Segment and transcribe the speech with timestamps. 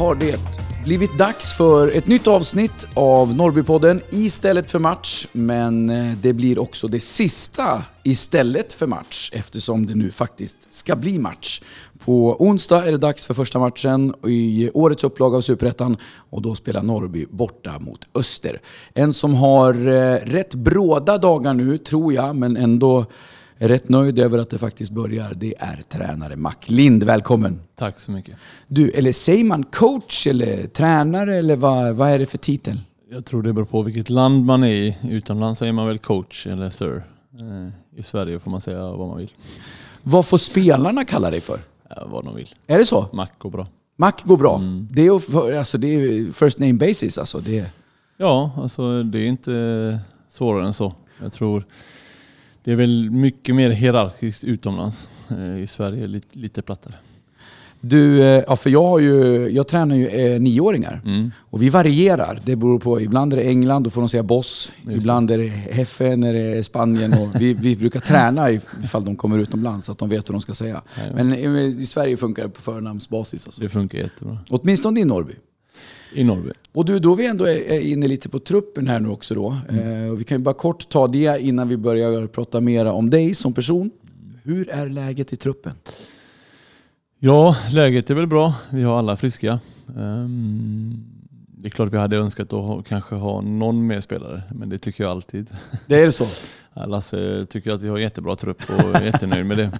[0.00, 0.40] Har det
[0.84, 5.26] blivit dags för ett nytt avsnitt av Norrbypodden istället för match.
[5.32, 10.96] Men eh, det blir också det sista istället för match eftersom det nu faktiskt ska
[10.96, 11.62] bli match.
[12.04, 15.96] På onsdag är det dags för första matchen i årets upplaga av Superettan
[16.30, 18.60] och då spelar Norrby borta mot Öster.
[18.94, 23.06] En som har eh, rätt bråda dagar nu, tror jag, men ändå
[23.62, 25.34] är rätt nöjd över att det faktiskt börjar.
[25.36, 27.02] Det är tränare Mac Lind.
[27.02, 27.60] Välkommen!
[27.74, 28.36] Tack så mycket.
[28.66, 32.80] Du, eller säger man coach eller tränare eller vad, vad är det för titel?
[33.10, 34.96] Jag tror det beror på vilket land man är i.
[35.02, 37.02] Utomlands säger man väl coach eller sir.
[37.40, 39.30] Eh, I Sverige får man säga vad man vill.
[40.02, 41.58] Vad får spelarna kalla dig för?
[41.88, 42.54] Ja, vad de vill.
[42.66, 43.06] Är det så?
[43.12, 43.66] Mac går bra.
[43.96, 44.60] Mac går bra.
[44.90, 47.38] Det, är, alltså, det är first name basis alltså.
[47.38, 47.66] Det är,
[48.16, 49.98] Ja, alltså det är inte
[50.30, 50.94] svårare än så.
[51.22, 51.64] Jag tror
[52.64, 55.08] det är väl mycket mer hierarkiskt utomlands.
[55.30, 56.94] Eh, I Sverige det lite, lite plattare.
[57.80, 61.00] du, eh, ja, för jag, har ju, jag tränar ju eh, nioåringar.
[61.04, 61.30] Mm.
[61.38, 62.38] Och vi varierar.
[62.44, 64.72] Det beror på, ibland är det England, då får de säga boss.
[64.82, 64.92] det.
[64.92, 67.12] Ibland är det Heffe när det är Spanien.
[67.12, 70.40] Och vi, vi brukar träna ifall de kommer utomlands så att de vet vad de
[70.40, 70.82] ska säga.
[70.98, 71.28] Jajamän.
[71.28, 73.46] Men i, i Sverige funkar det på förnamnsbasis.
[73.46, 73.62] Alltså.
[73.62, 74.38] Det funkar jättebra.
[74.48, 75.34] Åtminstone i Norrby.
[76.14, 76.50] I Norrby.
[76.72, 79.56] Och du, då vi ändå är inne lite på truppen här nu också då.
[79.68, 83.10] Eh, och vi kan ju bara kort ta det innan vi börjar prata mera om
[83.10, 83.90] dig som person.
[84.42, 85.72] Hur är läget i truppen?
[87.18, 88.54] Ja, läget är väl bra.
[88.70, 89.60] Vi har alla friska.
[89.98, 91.04] Ehm,
[91.62, 94.78] Det är klart vi hade önskat att ha, kanske ha någon mer spelare, men det
[94.78, 95.50] tycker jag alltid.
[95.86, 96.26] Det är så?
[96.86, 99.78] Lasse tycker att vi har jättebra trupp och är jättenöjd med det.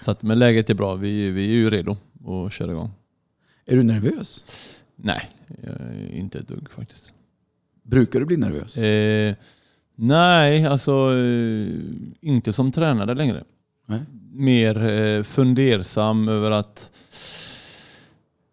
[0.00, 0.94] Så att, men läget är bra.
[0.94, 2.90] Vi, vi är ju redo att köra igång.
[3.66, 4.44] Är du nervös?
[5.00, 5.30] Nej,
[6.10, 7.12] inte ett dugg faktiskt.
[7.88, 8.76] Brukar du bli nervös?
[8.76, 9.34] Eh,
[9.94, 11.68] nej, alltså eh,
[12.20, 13.44] inte som tränare längre.
[13.86, 14.00] Nej.
[14.32, 16.92] Mer eh, fundersam över att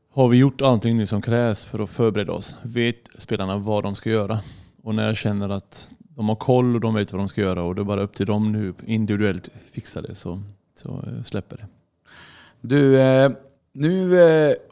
[0.10, 2.56] har vi gjort allting nu som krävs för att förbereda oss?
[2.64, 4.40] Vet spelarna vad de ska göra?
[4.84, 7.64] Och när jag känner att de har koll och de vet vad de ska göra
[7.64, 10.42] och det är bara upp till dem nu individuellt fixa det så,
[10.76, 11.68] så eh, släpper det.
[12.62, 12.98] Du,
[13.74, 14.10] nu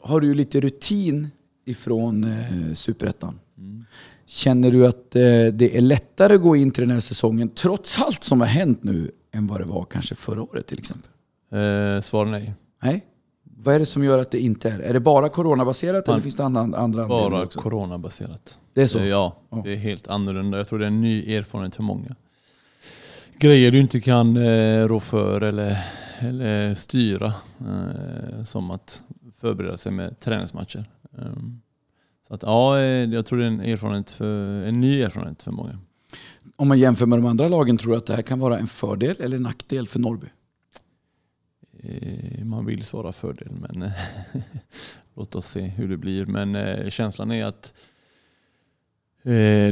[0.01, 1.29] har du ju lite rutin
[1.65, 3.39] ifrån eh, Superettan.
[4.25, 5.21] Känner du att eh,
[5.53, 8.83] det är lättare att gå in till den här säsongen, trots allt som har hänt
[8.83, 11.09] nu, än vad det var kanske förra året till exempel?
[11.51, 12.53] Eh, svar nej.
[12.83, 13.05] Nej?
[13.57, 14.79] Vad är det som gör att det inte är?
[14.79, 17.59] Är det bara coronabaserat eller Man- finns det andra, andra Bara också?
[17.61, 18.59] coronabaserat.
[18.73, 18.99] Det är så?
[18.99, 19.61] Eh, Ja, Ja.
[19.65, 20.57] det är helt annorlunda.
[20.57, 22.15] Jag tror det är en ny erfarenhet för många.
[23.37, 25.77] Grejer du inte kan eh, rå för eller,
[26.19, 27.33] eller styra.
[27.59, 29.01] Eh, som att
[29.39, 30.89] förbereda sig med träningsmatcher.
[31.17, 31.61] Ehm,
[32.27, 35.51] så att, ja, eh, jag tror det är en, erfarenhet för, en ny erfarenhet för
[35.51, 35.79] många.
[36.55, 38.67] Om man jämför med de andra lagen, tror du att det här kan vara en
[38.67, 40.27] fördel eller en nackdel för Norrby?
[41.79, 43.91] Eh, man vill svara fördel men
[45.13, 46.25] låt oss se hur det blir.
[46.25, 47.73] Men eh, känslan är att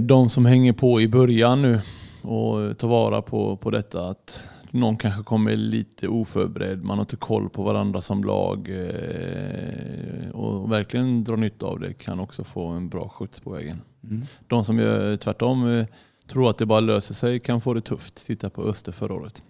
[0.02, 1.81] de som hänger på i början nu
[2.22, 7.16] och tar vara på, på detta att någon kanske kommer lite oförberedd, man har inte
[7.16, 12.68] koll på varandra som lag eh, och verkligen drar nytta av det kan också få
[12.68, 13.82] en bra skjuts på vägen.
[14.04, 14.22] Mm.
[14.48, 15.86] De som gör tvärtom eh,
[16.28, 18.26] tror att det bara löser sig kan få det tufft.
[18.26, 19.44] Titta på Öster förra året.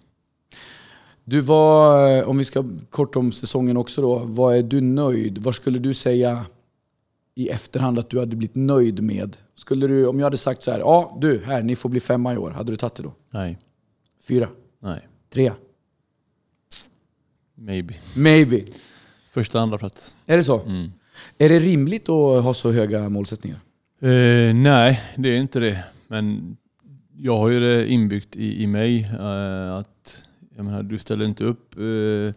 [1.24, 5.38] Du var, eh, om vi ska kort om säsongen också då, vad är du nöjd?
[5.38, 6.46] Vad skulle du säga
[7.34, 9.36] i efterhand att du hade blivit nöjd med?
[9.54, 12.34] Skulle du, om jag hade sagt så här, ja du, här, ni får bli femma
[12.34, 13.12] i år, hade du tagit det då?
[13.30, 13.58] Nej,
[14.28, 14.48] Fyra?
[14.80, 15.52] nej, Tre?
[17.54, 17.94] maybe.
[18.14, 18.60] Maybe.
[19.30, 20.16] Första, andra plats.
[20.26, 20.60] Är det så?
[20.60, 20.92] Mm.
[21.38, 23.60] Är det rimligt att ha så höga målsättningar?
[24.00, 25.84] Eh, nej, det är inte det.
[26.08, 26.56] Men
[27.18, 30.26] jag har ju det inbyggt i, i mig eh, att
[30.56, 32.34] jag menar, du ställer inte upp eh,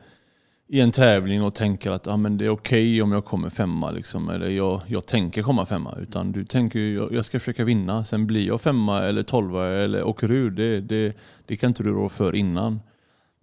[0.68, 3.92] i en tävling och tänker att ah, men det är okej om jag kommer femma.
[3.92, 5.98] Liksom, eller jag, jag tänker komma femma.
[6.02, 8.06] Utan du tänker jag, jag ska försöka vinna.
[8.06, 10.52] Sen blir jag femma eller tolva eller åker ur.
[10.52, 12.80] Det, det, det kan inte du rå för innan.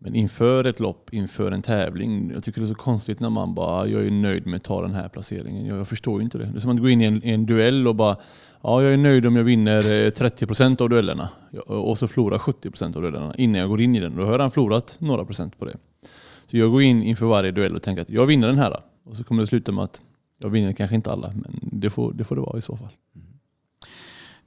[0.04, 2.30] Men inför ett lopp, inför en tävling.
[2.34, 4.64] Jag tycker det är så konstigt när man bara, ah, jag är nöjd med att
[4.64, 5.66] ta den här placeringen.
[5.66, 6.44] Jag, jag förstår ju inte det.
[6.44, 8.16] Det är som att gå in i en, i en duell och bara,
[8.62, 11.28] ja jag är nöjd om jag vinner eh, 30% av duellerna.
[11.66, 14.16] Och så förlorar 70% av duellerna innan jag går in i den.
[14.16, 15.76] Då har han förlorat några procent på det.
[16.46, 18.80] Så jag går in inför varje duell och tänker att jag vinner den här.
[19.04, 20.02] Och så kommer det sluta med att
[20.38, 22.88] jag vinner kanske inte alla, men det får det, får det vara i så fall.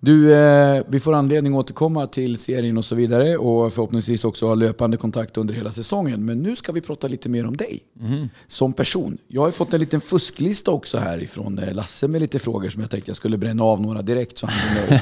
[0.05, 4.47] Du, eh, vi får anledning att återkomma till serien och så vidare och förhoppningsvis också
[4.47, 6.25] ha löpande kontakt under hela säsongen.
[6.25, 8.29] Men nu ska vi prata lite mer om dig Mhm.
[8.47, 9.17] som person.
[9.27, 12.81] Jag har fått en liten fusklista också här ifrån eh, Lasse med lite frågor som
[12.81, 15.01] jag tänkte jag skulle bränna av några direkt så han blir nöjd.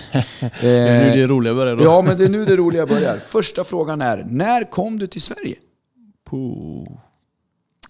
[0.62, 1.84] Det är nu Eh, det roliga börjar då.
[1.84, 3.18] Ja, men det är nu det roliga börjar.
[3.18, 5.56] Första frågan är, när kom du till Sverige?
[6.30, 6.98] Puh.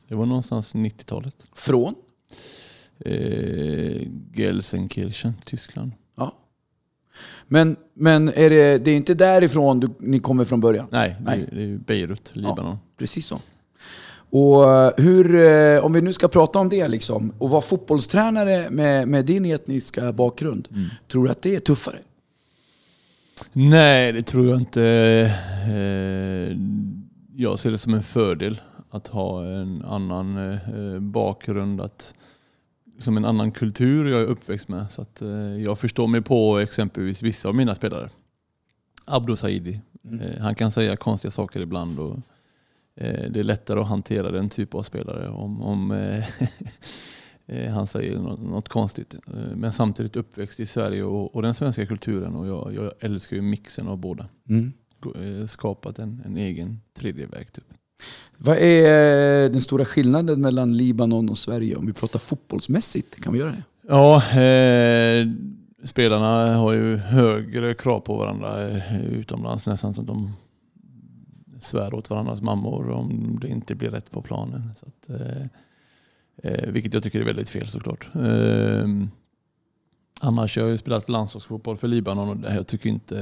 [0.07, 1.35] Det var någonstans 90-talet.
[1.55, 1.95] Från?
[3.05, 5.91] eh, Gelsenkirchen, Tyskland.
[7.13, 7.19] Ja.
[7.47, 10.87] Men, men är det, det är inte därifrån du, ni kommer från början?
[10.91, 11.47] Nej, det, Nej.
[11.51, 12.77] är- det är Beirut, Libanon.
[12.97, 13.39] Precis så.
[14.29, 18.69] Och eh, hur, eh, om vi nu ska prata om det liksom, och vara fotbollstränare
[18.69, 20.67] med, med din etniska bakgrund,
[21.11, 21.95] tror du att det är tuffare?
[23.53, 24.83] Nej, det tror jag inte.
[25.67, 26.57] Eh,
[27.35, 30.57] Jag ser det som en fördel att ha en annan
[31.11, 32.13] bakgrund, att,
[32.99, 34.91] som en annan kultur jag är uppväxt med.
[34.91, 38.09] Så att eh, jag förstår mig på exempelvis vissa av mina spelare.
[39.05, 39.81] Abdo Saidi,
[40.21, 42.17] eh, han kan säga konstiga saker ibland och
[42.95, 45.91] eh, det är lättare att hantera den typen av spelare om, om
[47.73, 49.15] han säger något, konstigt.
[49.55, 53.41] Men samtidigt uppväxt i Sverige och, och den svenska kulturen och jag, jag älskar ju
[53.41, 54.27] mixen av båda.
[54.49, 54.73] Mm.
[55.47, 57.63] Skapat en, en egen tredje väg typ.
[58.37, 63.23] Vad är eh, den stora skillnaden mellan Libanon och Sverige om vi pratar fotbollsmässigt?
[63.23, 63.63] Kan vi göra det?
[63.87, 65.27] Ja, eh,
[65.83, 70.33] spelarna har ju högre krav på varandra eh, utomlands nästan som de
[71.59, 74.71] svär åt varandras mammor om det inte blir rätt på planen.
[74.75, 75.45] Så att, eh,
[76.43, 78.09] eh vilket jag tycker är väldigt fel såklart.
[78.15, 78.87] Eh,
[80.19, 83.15] annars har jag ju spelat landslagsfotboll för Libanon och det- jag tycker inte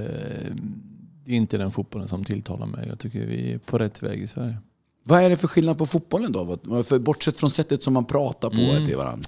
[1.25, 2.87] det är inte den fotbollen som tilltalar mig.
[2.87, 4.57] Jag tycker vi är på rätt väg i Sverige.
[5.03, 6.57] Vad är det för skillnad på fotbollen då?
[6.83, 8.85] För, bortsett från sättet som man pratar på Mm.
[8.85, 9.25] till varandra.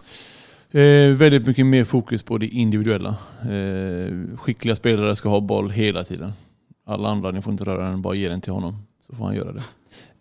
[0.72, 3.16] Eh, väldigt mycket mer fokus på det individuella.
[3.42, 6.34] Eh, skickliga spelare ska ha boll hela tiden.
[6.86, 8.78] Alla andra, ni får inte röra den, bara ge den till honom.
[9.10, 9.64] Så får han göra det.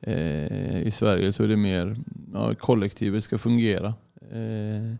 [0.00, 1.96] Eh, I Sverige så är det mer,
[2.32, 3.94] ja, kollektivet ska fungera.
[4.32, 4.94] Eh,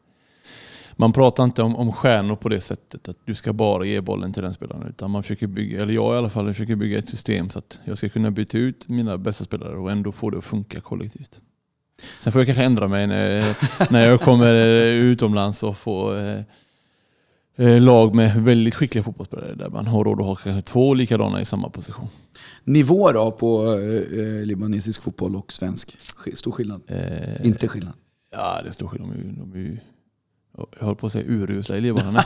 [1.02, 4.32] man pratar inte om, om stjärnor på det sättet, att du ska bara ge bollen
[4.32, 4.86] till den spelaren.
[4.88, 7.78] Utan man försöker bygga, eller jag i alla fall, försöker bygga ett system så att
[7.84, 11.40] jag ska kunna byta ut mina bästa spelare och ändå få det att funka kollektivt.
[12.20, 13.56] Sen får jag kanske ändra mig när,
[13.92, 16.40] när jag kommer eh, utomlands och får eh,
[17.56, 21.40] eh, lag med väldigt skickliga fotbollsspelare där man har råd att ha kanske två likadana
[21.40, 22.08] i samma position.
[22.64, 25.90] Nivå då på eh, eh, libanesisk fotboll och svensk?
[25.98, 26.80] Sk- Stor skillnad?
[26.86, 27.92] Eh, Inte skillnad?
[28.34, 29.10] Ja, det är stor skillnad.
[29.10, 29.80] De är, de är
[30.56, 32.14] jag höll på att säga urusla i Libanon.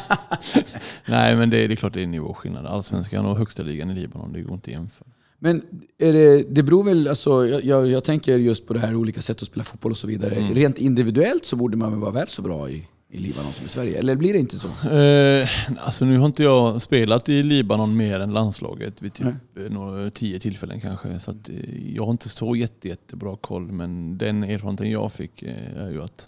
[1.08, 2.66] Nej, men det, är- det är klart det är nivåskillnad.
[2.66, 5.08] Allsvenskan och högsta ligan i Libanon, det går inte att jämföra.
[5.38, 5.62] Men
[5.98, 9.20] är det, det beror väl, alltså, jag, jag, jag tänker just på det här olika
[9.22, 10.34] sätt att spela fotboll och så vidare.
[10.34, 10.54] Mm.
[10.54, 13.68] Rent individuellt så borde man väl vara väl så bra i, i Libanon som i
[13.68, 13.98] Sverige?
[13.98, 14.68] Eller blir det inte så?
[14.96, 15.48] Eh,
[15.80, 20.10] alltså nu har inte jag spelat i Libanon mer än landslaget vid typ eh, några,
[20.10, 21.18] tio tillfällen kanske.
[21.18, 23.72] Så att, eh, jag har inte så jätte, jättebra koll.
[23.72, 26.26] Men den erfarenheten jag fick eh, är ju att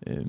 [0.00, 0.22] eh,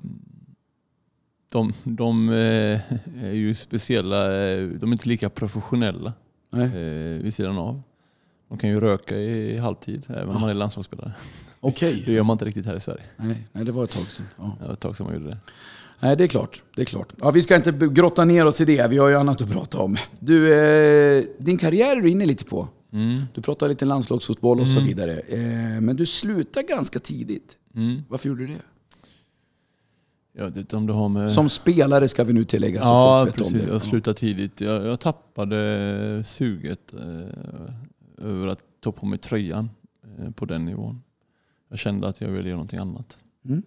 [1.50, 2.80] de, de eh,
[3.24, 4.48] är ju speciella.
[4.48, 6.14] eh, De är inte lika professionella
[6.50, 6.66] Nej.
[6.66, 7.82] eh, vid sidan av.
[8.50, 11.14] De kan ju röka i halvtid även om man är landslagsspelare.
[11.60, 12.04] Okej.
[12.06, 13.04] Det gör man inte riktigt här i Sverige.
[13.18, 14.26] Nej, nej, det var ett tag sedan.
[14.38, 14.58] Ja.
[14.60, 15.38] Det var ett tag sedan man gjorde det.
[16.00, 16.64] Nej, det är klart.
[16.76, 17.14] Det är klart.
[17.22, 19.78] Ja, vi ska inte grotta ner oss i det, vi har ju annat att prata
[19.78, 19.98] om.
[20.20, 22.68] Du, eh, din karriär är du inne lite på.
[22.94, 23.22] Mm.
[23.34, 25.14] Du pratar lite landslagsfotboll och så vidare.
[25.14, 27.58] Eh, men du slutar ganska tidigt.
[27.76, 28.02] Mm.
[28.10, 28.62] Varför gjorde du det?
[30.38, 31.32] Jag vet inte om det har med...
[31.32, 33.54] Som spelare ska vi nu tillägga, så ja, folk vet precis.
[33.54, 33.74] om det.
[33.74, 34.62] Jag slutade tidigt.
[34.62, 39.70] Jag, jag tappade suget eh, över att ta på mig tröjan
[40.20, 41.02] eh, på den nivån.
[41.70, 43.20] Jag kände att jag ville göra någonting annat.
[43.46, 43.64] Mm.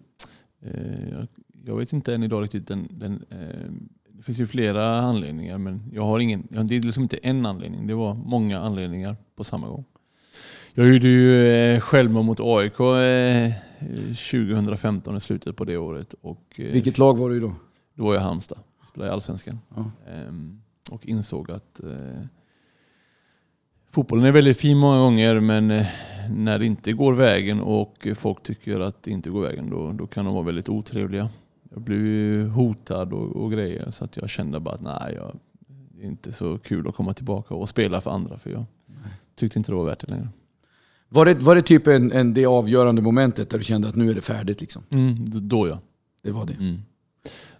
[0.61, 1.27] Eh, jag,
[1.65, 2.67] jag vet inte än idag riktigt.
[2.67, 3.71] Den, den, eh,
[4.07, 7.87] det finns ju flera anledningar men jag har ingen, det är liksom inte en anledning.
[7.87, 9.85] Det var många anledningar på samma gång.
[10.73, 13.51] Jag gjorde ju eh, självmål mot AIK eh,
[13.89, 16.15] 2015 i slutet på det året.
[16.21, 17.53] Och, eh, Vilket lag var du då?
[17.93, 18.59] då var jag i Halmstad,
[18.89, 19.59] spelade i Allsvenskan.
[19.75, 19.91] Ja.
[20.07, 20.61] Ehm,
[20.91, 22.25] och insåg att eh,
[23.89, 25.85] fotbollen är väldigt fin många gånger men eh,
[26.29, 30.07] när det inte går vägen och folk tycker att det inte går vägen då, då
[30.07, 31.29] kan de vara väldigt otrevliga.
[31.69, 36.03] Jag blev hotad och, och grejer så att jag kände bara att nej, jag, det
[36.03, 38.65] är inte så kul att komma tillbaka och spela för andra för jag
[39.35, 40.29] tyckte inte det var värt det längre.
[41.13, 44.09] Var det, var det typ en, en, det avgörande momentet där du kände att nu
[44.09, 44.61] är det färdigt?
[44.61, 44.83] Liksom?
[44.93, 45.79] Mm, då, ja.
[46.23, 46.53] Det var det.
[46.53, 46.77] Mm.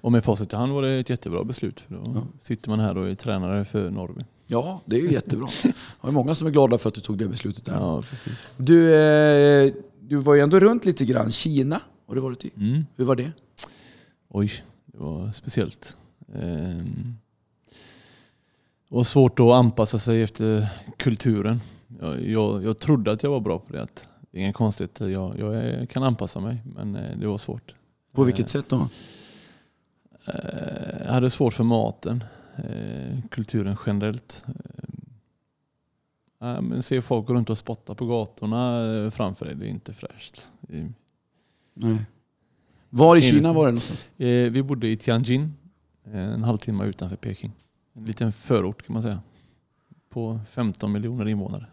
[0.01, 1.79] Och med facit i hand var det ett jättebra beslut.
[1.79, 2.27] För då Ja.
[2.41, 4.21] sitter man här och är tränare för Norrby.
[4.47, 5.47] Ja, det är ju jättebra.
[6.01, 7.73] Det är många som är glada för att du tog det beslutet där.
[7.73, 8.47] Ja, precis.
[8.57, 11.31] Du, eh, du var ju ändå runt lite grann.
[11.31, 12.51] Kina har du varit i.
[12.57, 12.85] Mm.
[12.95, 13.31] Hur var det?
[14.29, 14.51] Oj,
[14.85, 15.97] det var speciellt.
[16.35, 17.15] Ehm,
[18.89, 20.67] Det var svårt att anpassa sig efter
[20.97, 21.61] kulturen.
[21.99, 23.81] Jag, jag, jag trodde att jag var bra på det.
[23.81, 26.57] Att det är inget konstigt, jag, jag kan anpassa mig.
[26.75, 27.75] Men eh, det var svårt.
[28.11, 28.87] På vilket sätt då?
[30.25, 30.33] Eh,
[31.05, 32.23] Jag hade svårt för maten,
[32.55, 34.43] eh, kulturen generellt.
[36.39, 40.51] Men se folk gå runt och spotta på gatorna framför dig, det är inte fräscht.
[41.73, 42.05] Nej.
[42.89, 44.07] Var i Kina var det någonstans?
[44.51, 45.53] Vi bodde i Tianjin,
[46.03, 47.51] en halvtimme utanför Peking.
[47.93, 49.19] En liten förort kan man säga.
[50.11, 51.65] På 15 miljoner invånare.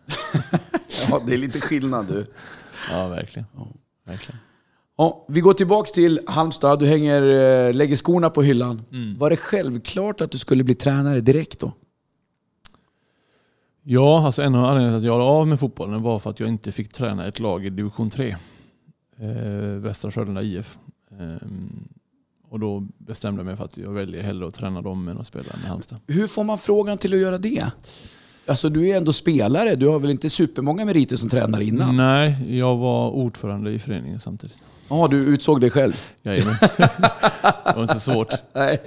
[1.09, 2.27] ja, det är lite skillnad du.
[2.91, 3.47] Ja, verkligen.
[4.05, 4.41] verkligen.
[4.97, 6.79] Ja, vi går tillbaks till Halmstad.
[6.79, 8.83] Du hänger, eh, lägger skorna på hyllan.
[8.93, 9.19] Mm.
[9.19, 11.73] Var det självklart att du skulle bli tränare direkt då?
[13.83, 16.41] Ja, alltså en av anledningarna till att jag la av med fotbollen var för att
[16.41, 18.37] jag inte fick träna ett lag i division 3.
[19.19, 19.29] Eh,
[19.59, 20.79] Västra Frölunda IF.
[21.11, 21.49] Eh,
[22.51, 25.27] och då bestämde jag mig för att jag väljer hellre att träna dem än att
[25.27, 25.99] spela med Halmstad.
[26.07, 27.71] Hur får man frågan till att göra det?
[28.49, 31.97] Alltså du är ändå spelare, du har väl inte supermånga meriter som tränare innan?
[31.97, 34.59] Nej, jag var ordförande i föreningen samtidigt.
[34.89, 35.93] Ja, du utsåg dig själv?
[36.23, 36.55] Jajamän.
[36.61, 38.29] det var inte svårt.
[38.53, 38.79] Nej.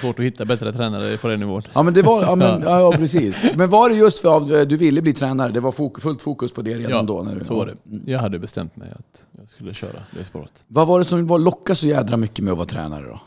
[0.00, 1.62] Svårt att hitta bättre tränare på den nivån.
[1.72, 3.44] Ja, men det var, ja, men, ja, ja, precis.
[3.54, 5.52] Men var det just för att du ville bli tränare?
[5.52, 7.22] Det var fok fullt fokus på det redan Ja, då?
[7.22, 7.76] När du, så var det.
[7.90, 8.02] Mm.
[8.06, 10.64] Jag hade bestämt mig att jag skulle köra det spåret.
[10.68, 13.20] Vad var det som var lockade så jädra mycket med att vara tränare då?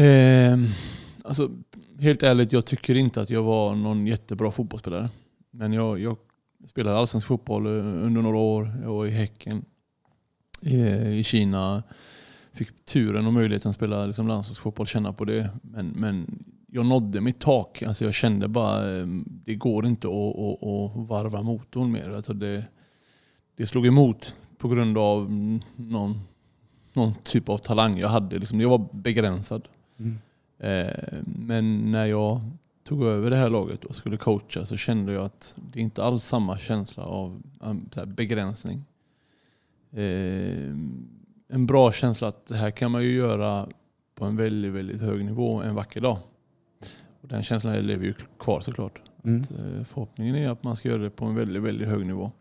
[0.00, 0.58] Eh,
[1.24, 1.48] alltså,
[2.00, 5.08] helt ärligt, jag tycker inte att jag var någon jättebra fotbollsspelare.
[5.54, 6.16] Men jag, jag
[6.66, 8.72] spelade allsvensk fotboll eh, under några år.
[8.82, 9.64] Jag var i Häcken
[10.60, 10.76] i,
[11.18, 11.82] i Kina.
[12.52, 15.50] Fick turen och möjligheten att spela liksom landslagsfotboll, känna på det.
[15.62, 17.82] Men, men jag nådde mitt tak.
[17.82, 22.10] Alltså jag kände bara eh, det går inte att, att, att varva motorn mer.
[22.10, 22.64] Alltså det,
[23.56, 25.32] det slog emot på grund av
[25.76, 26.20] någon,
[26.92, 28.38] någon typ av talang jag hade.
[28.38, 29.68] Liksom, jag var begränsad.
[29.98, 30.18] Mm.
[30.58, 32.40] Eh, men när jag
[32.84, 36.24] tog över det här laget och skulle coacha så kände jag att det inte alls
[36.24, 38.84] samma känsla av um, begränsning.
[39.90, 40.76] Eh,
[41.48, 43.68] en bra känsla att det här kan man ju göra
[44.14, 46.18] på en väldigt, väldigt hög nivå en vacker dag.
[47.20, 49.00] Och den känslan lever ju kvar såklart.
[49.24, 49.40] Mm.
[49.40, 52.32] Att, eh, förhoppningen är att man ska göra det på en väldigt, väldigt hög nivå.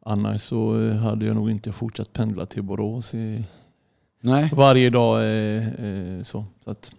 [0.00, 3.44] Annars så eh, hade jag nog inte fortsatt pendla till Borås i,
[4.20, 4.50] Nej.
[4.54, 5.22] varje dag.
[5.22, 6.44] Eh, eh, så.
[6.64, 6.92] Så att,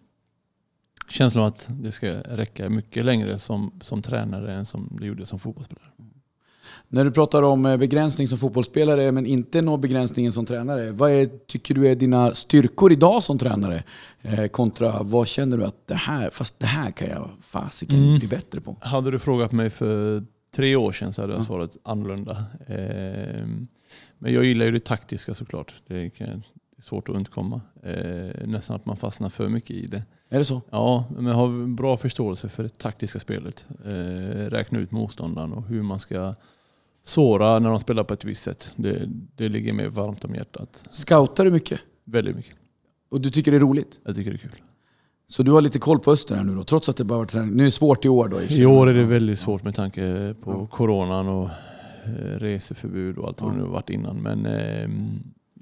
[1.09, 5.25] känslan av att det ska räcka mycket längre som, som tränare än som det gjorde
[5.25, 5.89] som fotbollsspelare.
[6.87, 10.91] När du pratar om eh, begränsning som fotbollsspelare men inte nå begränsningen som tränare.
[10.91, 13.83] Vad är, tycker du är dina styrkor idag som tränare?
[14.21, 18.19] Eh, kontra vad känner du att det här, fast det här kan jag fasiken Mm.
[18.19, 18.75] bli bättre på?
[18.81, 20.23] Hade du frågat mig för
[20.55, 21.45] tre år sedan så hade jag Ja.
[21.45, 22.45] svarat annorlunda.
[22.67, 23.45] Eh,
[24.17, 25.73] men jag gillar ju det taktiska såklart.
[25.87, 26.33] Det, kan, det
[26.77, 27.61] är svårt att undkomma.
[27.83, 30.03] Eh, nästan att man fastnar för mycket i det.
[30.29, 30.61] Är det så?
[30.69, 33.65] Ja, men har bra förståelse för det taktiska spelet.
[33.85, 33.91] Eh,
[34.49, 36.35] räkna ut motståndaren och hur man ska
[37.03, 38.71] såra när de spelar på ett visst sätt.
[38.75, 40.85] Det, det ligger mig varmt om hjärtat.
[40.89, 41.79] Scoutar du mycket?
[42.03, 42.55] Väldigt mycket.
[43.09, 43.99] Och du tycker det är roligt?
[44.05, 44.55] Jag tycker det är kul.
[45.27, 47.29] Så du har lite koll på Öster här nu då, trots att det bara varit
[47.29, 47.51] träning.
[47.55, 48.41] Nu är det svårt i år då?
[48.41, 50.67] I år är det väldigt svårt med tanke på Ja.
[50.67, 51.49] coronan och
[52.05, 53.55] eh, reseförbud och allt vad Ja.
[53.57, 54.15] det nu varit innan.
[54.21, 54.89] Men eh,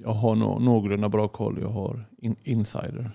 [0.03, 1.57] jag har nå- någorlunda bra koll.
[1.61, 3.11] Jag har in, insider.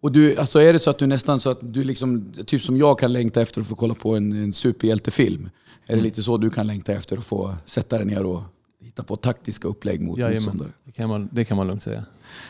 [0.00, 2.76] Och du, alltså är det så att du nästan så att du liksom, typ som
[2.76, 5.42] jag kan längta efter att få kolla på en, en superhjältefilm?
[5.44, 5.48] Är
[5.86, 6.04] det Mm.
[6.04, 8.42] lite så du kan längta efter att få sätta dig ner och
[8.82, 10.34] hitta på taktiska upplägg mot Jajamän.
[10.42, 10.68] motståndare?
[10.84, 12.04] Det kan, man, det kan man lugnt säga.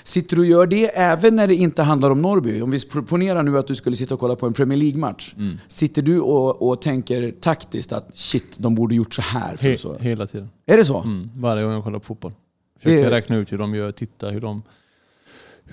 [0.05, 2.61] Sitter du och gör det även när det inte handlar om Norrby?
[2.61, 5.35] Om vi ponerar nu att du skulle sitta och kolla på en Premier League-match.
[5.37, 5.59] Mm.
[5.69, 9.57] Sitter du och, och tänker taktiskt att shit, de borde gjort så här?
[9.57, 9.99] För He, så?
[9.99, 10.49] hela tiden.
[10.67, 11.01] Är det så?
[11.03, 11.31] Mm.
[11.35, 12.33] Varje gång jag kollar på fotboll.
[12.79, 14.63] Försöker Det- räkna ut hur de gör, titta hur de,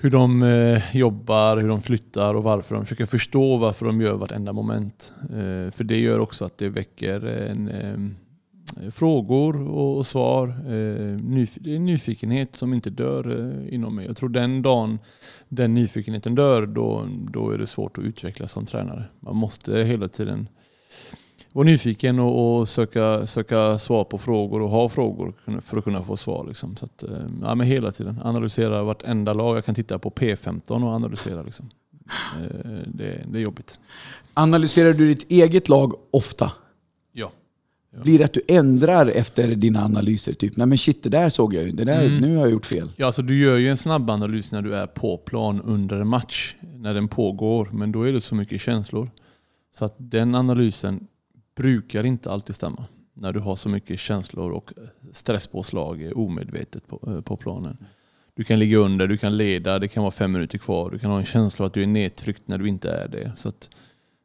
[0.00, 2.74] hur de eh, jobbar, hur de flyttar och varför.
[2.74, 5.12] De försöker förstå varför de gör vartenda moment.
[5.22, 10.48] Eh, för det gör också att det väcker en, eh, frågor och, och svar.
[10.66, 14.06] Eh, nyf- det är en nyfikenhet som inte dör eh, inom mig.
[14.06, 14.98] Jag tror den dagen
[15.48, 19.04] den nyfikenheten dör, då, då är det svårt att utvecklas som tränare.
[19.20, 20.48] Man måste hela tiden
[21.56, 26.02] vara nyfiken och, och söka, söka svar på frågor och ha frågor för att kunna
[26.04, 26.44] få svar.
[26.48, 26.76] Liksom.
[26.76, 27.10] Så att, eh,
[27.42, 29.56] ja, men hela tiden analysera vartenda lag.
[29.56, 31.42] Jag kan titta på P15 och analysera.
[31.42, 31.70] Liksom.
[32.36, 33.80] Eh, Det, det är jobbigt.
[34.34, 36.52] Analyserar du ditt eget lag ofta?
[37.12, 37.32] Ja.
[37.96, 38.02] Ja.
[38.02, 40.32] Blir det att du ändrar efter dina analyser?
[40.32, 41.70] Typ, nej men shit, det där såg jag ju.
[41.72, 42.16] Det där, Mm.
[42.20, 42.88] Nu har jag gjort fel.
[42.96, 46.08] Ja, alltså du gör ju en snabb analys när du är på plan under en
[46.08, 49.10] match, när den pågår, men då är det så mycket känslor.
[49.78, 51.06] Så att den analysen
[51.56, 52.84] brukar inte alltid stämma.
[53.14, 54.72] När du har så mycket känslor och
[55.12, 57.76] stresspåslag omedvetet på, eh, på planen.
[58.34, 60.90] Du kan ligga under, du kan leda, det kan vara fem minuter kvar.
[60.90, 63.32] Du kan ha en känsla av att du är nedtryckt när du inte är det.
[63.36, 63.70] Så att,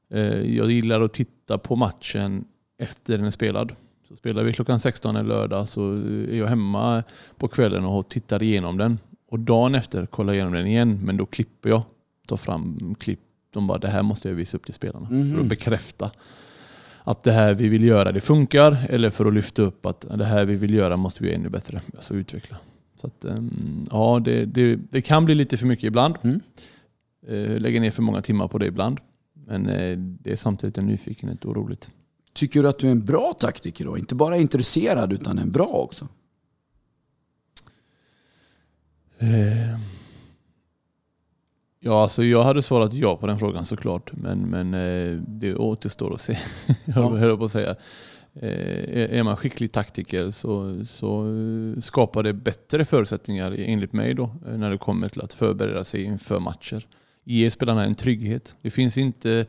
[0.09, 2.45] eh, jag gillar att titta på matchen
[2.77, 3.75] efter den är spelad.
[4.07, 5.93] Så spelar vi klockan 16 en lördag så
[6.31, 7.03] är jag hemma
[7.37, 8.99] på kvällen och tittar igenom den.
[9.29, 11.81] Och dagen efter kollar jag igenom den igen, men då klipper jag.
[12.27, 13.19] Tar fram klipp.
[13.53, 15.07] De bara, det här måste jag visa upp till spelarna.
[15.11, 15.35] Mhm.
[15.35, 16.11] För att bekräfta
[17.03, 18.77] att det här vi vill göra, det funkar.
[18.89, 21.49] Eller för att lyfta upp att det här vi vill göra måste vi göra ännu
[21.49, 21.81] bättre.
[21.95, 22.57] Alltså utveckla.
[22.95, 26.15] Så att, ehm, ja, det, det, det kan bli lite för mycket ibland.
[26.21, 26.41] Mm.
[27.27, 28.99] Eh, Lägger ner för många timmar på det ibland.
[29.33, 31.89] Men eh, det är samtidigt en nyfikenhet och roligt.
[32.33, 33.97] Tycker du att du är en bra taktiker då?
[33.97, 36.07] Inte bara intresserad utan en bra också?
[39.17, 39.79] Eh,
[41.83, 44.11] Ja, alltså jag hade svarat ja på den frågan såklart.
[44.13, 46.37] Men, men eh, det återstår att se.
[46.85, 46.93] Ja.
[46.95, 47.75] jag höll på att säga.
[48.33, 54.35] Eh, Är man skicklig taktiker så, så eh, skapar det bättre förutsättningar enligt mig då
[54.57, 56.87] när det kommer till att förbereda sig inför matcher.
[57.23, 58.55] Ge spelarna en trygghet.
[58.61, 59.45] Det finns inte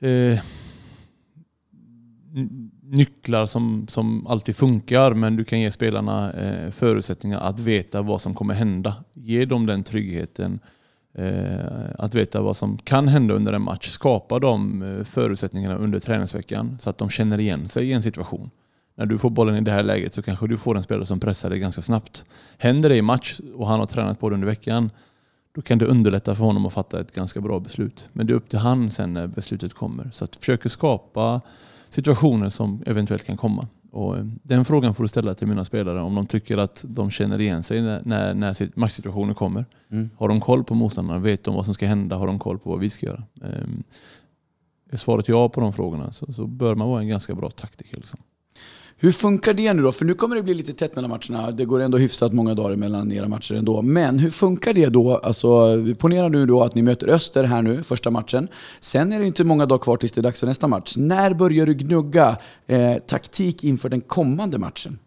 [0.00, 0.38] eh,
[2.82, 8.20] nycklar som, som alltid funkar men du kan ge spelarna eh, förutsättningar att veta vad
[8.20, 8.94] som kommer hända.
[9.14, 10.60] Ge dem den tryggheten
[11.14, 13.88] Eh, att veta vad som kan hända under en match.
[13.88, 18.50] Skapa de eh, förutsättningarna under träningsveckan så att de känner igen sig i en situation.
[18.94, 21.20] När du får bollen i det här läget så kanske du får en spelare som
[21.20, 22.24] pressar dig ganska snabbt.
[22.58, 24.90] Händer det i match och han har tränat på det under veckan
[25.54, 28.08] då kan det underlätta för honom att fatta ett ganska bra beslut.
[28.12, 30.10] Men det är upp till han sen när beslutet kommer.
[30.12, 31.40] Så att försöka skapa
[31.88, 33.66] situationer som eventuellt kan komma.
[33.90, 37.10] Och eh, den frågan får du ställa till mina spelare om de tycker att de
[37.10, 39.64] känner igen sig när, när, när sit- matchsituationen kommer.
[39.90, 40.10] Mm.
[40.16, 41.20] Har de koll på motståndarna?
[41.20, 42.16] Vet de vad som ska hända?
[42.16, 43.22] Har de koll på vad vi ska göra?
[43.44, 43.82] Ehm,
[44.90, 47.96] är svaret ja på de frågorna så, så bör man vara en ganska bra taktiker.
[47.96, 48.20] Liksom.
[49.02, 49.92] Hur funkar det nu då?
[49.92, 51.50] För nu kommer det bli lite tätt mellan matcherna.
[51.50, 53.82] Det går ändå hyfsat många dagar mellan era matcher ändå.
[53.82, 55.16] Men hur funkar det då?
[55.16, 58.48] Alltså, ponera nu då att ni möter Öster här nu, första matchen.
[58.80, 60.96] Sen är det inte många dagar kvar tills det är dags för nästa match.
[60.96, 64.98] När börjar du gnugga eh, taktik inför den kommande matchen?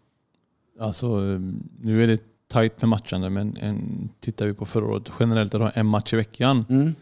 [0.80, 1.40] Alltså, eh,
[1.80, 5.58] nu är det tajt med matchande men en, tittar vi på förra året generellt du
[5.58, 6.94] har en match i veckan Mm.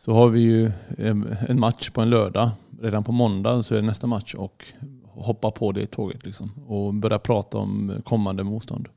[0.00, 2.50] så har vi ju en en match på en lördag.
[2.82, 4.64] Redan på måndag så är det nästa match och
[5.14, 6.50] hoppa på det tåget liksom.
[6.66, 8.88] och börja prata om kommande motstånd.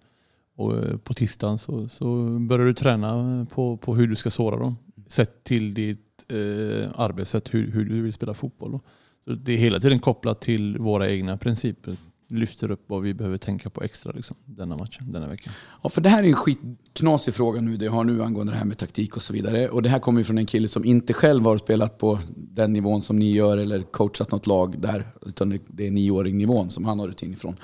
[0.56, 4.58] Och eh, på tisdagen så, så börjar du träna på, på hur du ska såra
[4.58, 4.78] dem.
[5.08, 8.72] Sett till ditt eh, arbetssätt, hur, hur du vill spela fotboll.
[8.72, 8.82] Då.
[9.26, 11.96] Så det är hela tiden kopplat till våra egna principer.
[12.30, 15.54] Lyfter upp vad vi behöver tänka på extra liksom, denna matchen, denna veckan.
[15.84, 18.58] Ja, för det här är en skitknasig fråga nu, det jag har nu angående det
[18.58, 19.70] här med taktik och så vidare.
[19.70, 22.74] Och det här kommer ju från en kille som inte själv har spelat på den
[22.74, 25.08] nivån som ni gör eller coachat något lag där.
[25.26, 27.56] Utan det- är nioåring-nivån som han har rutin ifrån.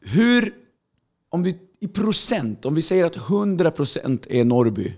[0.00, 0.52] Hur,
[1.28, 4.94] om vi, i procent, om vi säger att 100% är Norrby.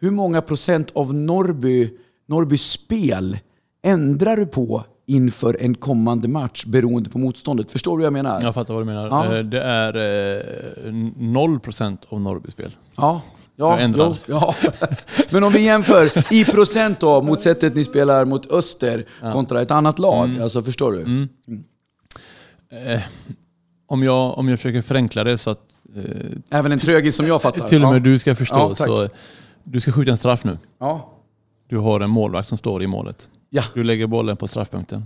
[0.00, 1.90] Hur många procent av Norrby,
[2.26, 3.38] Norrbys spel
[3.82, 7.70] ändrar du på inför en kommande match beroende på motståndet?
[7.70, 8.42] Förstår du vad jag menar?
[8.42, 9.06] Jag fattar vad du menar.
[9.08, 9.36] Ja.
[9.36, 12.76] Eh, Det är eh, 0% av Norrby-spel.
[12.96, 13.22] Ja.
[13.56, 14.54] Ja, jo, ja.
[15.30, 19.70] Men om vi jämför i procent då mot sättet ni spelar mot Öster kontra ett
[19.70, 20.38] annat lag.
[20.42, 21.28] Alltså förstår du?
[22.92, 23.00] Eh,
[23.86, 25.60] om, jag, om jag försöker förenkla det så att
[25.96, 27.68] eh, Även en trögis som jag fattar.
[27.68, 28.04] till och med ja.
[28.04, 28.56] du ska förstå.
[28.56, 29.08] Ja, så
[29.64, 30.58] du ska skjuta en straff nu.
[30.80, 31.12] Ja.
[31.68, 33.28] Du har en målvakt som står i målet.
[33.50, 33.64] Ja.
[33.74, 35.04] Du lägger bollen på straffpunkten.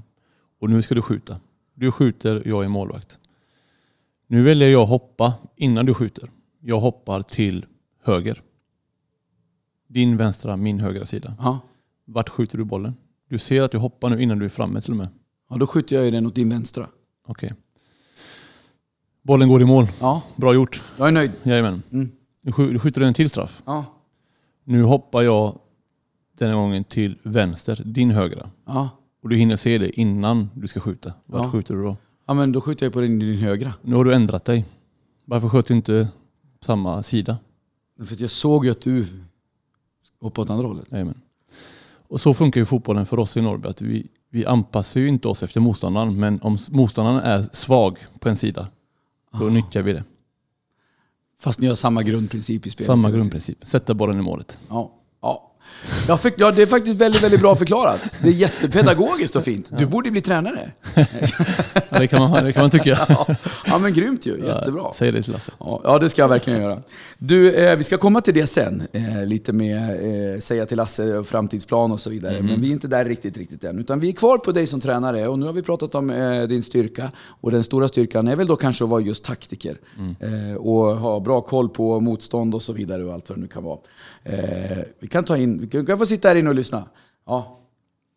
[0.61, 1.41] Och nu ska du skjuta.
[1.75, 3.19] Du skjuter, jag är målvakt.
[4.27, 6.31] Nu väljer jag hoppa innan du skjuter.
[6.61, 7.67] Jag hoppar till
[8.03, 8.43] höger.
[9.89, 11.35] Din vänstra, min högra sida.
[11.39, 11.59] Ja.
[12.05, 12.95] Vart skjuter du bollen?
[13.29, 15.09] Du ser att du hoppar nu innan du är framme till och med.
[15.51, 16.87] ja, då skjuter jag ju den åt din vänstra.
[17.27, 17.53] Okej.
[19.23, 19.87] Bollen går i mål.
[20.01, 20.83] Ja, Bra gjort.
[20.99, 21.33] jag är nöjd.
[21.43, 21.83] Jajamän.
[21.91, 22.11] Mm.
[22.43, 23.63] Nu skj- du skjuter den till straff.
[23.67, 23.85] Ja.
[24.65, 25.59] Nu hoppar jag
[26.43, 28.51] denna gången till vänster, din högra.
[28.67, 28.89] Ja.
[29.23, 31.13] Och du hinner se det innan du ska skjuta.
[31.27, 31.51] Vart Ja.
[31.51, 31.97] skjuter du då?
[32.27, 33.75] ja, men då skjuter jag på din, din högra.
[33.83, 34.65] Nu har du ändrat dig.
[35.25, 36.09] Varför sköt du inte
[36.61, 37.37] samma sida?
[38.05, 39.07] För att jag såg ju att du
[40.21, 40.87] hoppade åt andra hållet.
[40.93, 41.21] Jajamän.
[42.09, 43.69] Och så funkar ju fotbollen för oss i Norrby.
[43.69, 46.21] Att vi, vi anpassar ju inte oss efter motståndaren.
[46.21, 48.69] Men om s- motståndaren är svag på en sida,
[49.39, 49.49] då Ah.
[49.49, 50.05] nyttjar vi det.
[51.41, 52.87] Fast ni har samma grundprincip i spelet.
[52.87, 53.67] Samma grundprincip.
[53.67, 54.59] Sätta bollen i målet.
[54.69, 54.93] Ja.
[55.21, 55.52] ja.
[56.09, 58.01] Jag fick, ja, det är faktiskt väldigt, väldigt bra förklarat.
[58.23, 59.71] Det är jättepedagogiskt och fint.
[59.79, 60.71] Du borde bli tränare.
[61.91, 62.99] Ja, det, kan man, det kan man tycka.
[63.09, 64.45] Ja, ja men grymt ju.
[64.47, 64.93] Jättebra.
[64.95, 65.53] Säg det till Lasse.
[65.59, 66.83] Ja, ja, det ska jag verkligen göra.
[67.19, 68.83] Du, eh, vi ska komma till det sen.
[68.93, 72.43] Eh, lite med eh, säga till Lasse och framtidsplan och så vidare.
[72.43, 73.79] Men vi är inte där riktigt, riktigt än.
[73.79, 76.43] Utan vi är kvar på dig som tränare och nu har vi pratat om eh,
[76.43, 77.11] din styrka.
[77.41, 79.77] Och den stora styrkan är väl då kanske att vara just taktiker.
[80.21, 83.49] Eh, och ha bra koll på motstånd och så vidare och allt vad det nu
[83.49, 83.79] kan vara.
[84.25, 86.85] Eh, vi kan ta in, vi kan, få sitta här inne och lyssna.
[87.27, 87.59] Ja.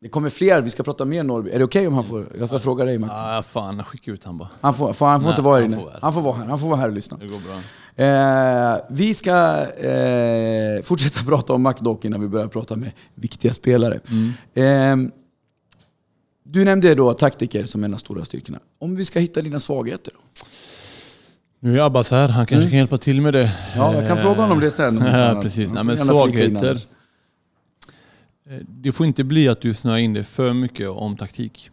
[0.01, 1.49] Det kommer fler, vi ska prata mer Norrby.
[1.49, 3.09] Är det okej om han får, jag får fråga dig Mac.
[3.11, 4.49] Ah, fan, skicka ut han bara.
[4.61, 5.81] Han får, får, han får Nej, inte vara här han inne.
[5.81, 6.01] får vara här.
[6.01, 7.17] Han får vara här, han får vara här och lyssna.
[7.17, 7.61] Det går bra.
[8.05, 13.99] Eh, vi ska eh, fortsätta prata om McDock innan vi börjar prata med viktiga spelare.
[14.53, 14.95] Eh,
[16.43, 18.59] du nämnde då taktiker som en av de stora styrkorna.
[18.79, 20.45] Om vi ska hitta dina svagheter då?
[21.59, 22.69] Nu är Abbas här, han kanske Mm.
[22.69, 23.51] kan hjälpa till med det.
[23.75, 24.97] Ja, jag kan Eh, fråga honom det sen.
[25.05, 25.73] Ja, precis.
[25.73, 26.77] Nej, men svagheter.
[28.49, 31.69] Eh, Det får inte bli att du snöar in dig för mycket om taktik.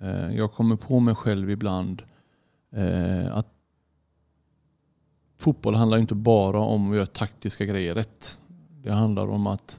[0.00, 2.02] Eh, Jag kommer på mig själv ibland
[2.76, 3.46] eh, att
[5.38, 8.36] fotboll handlar inte bara om att göra taktiska grejer rätt.
[8.82, 9.78] Det handlar om att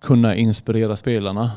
[0.00, 1.50] kunna inspirera spelarna.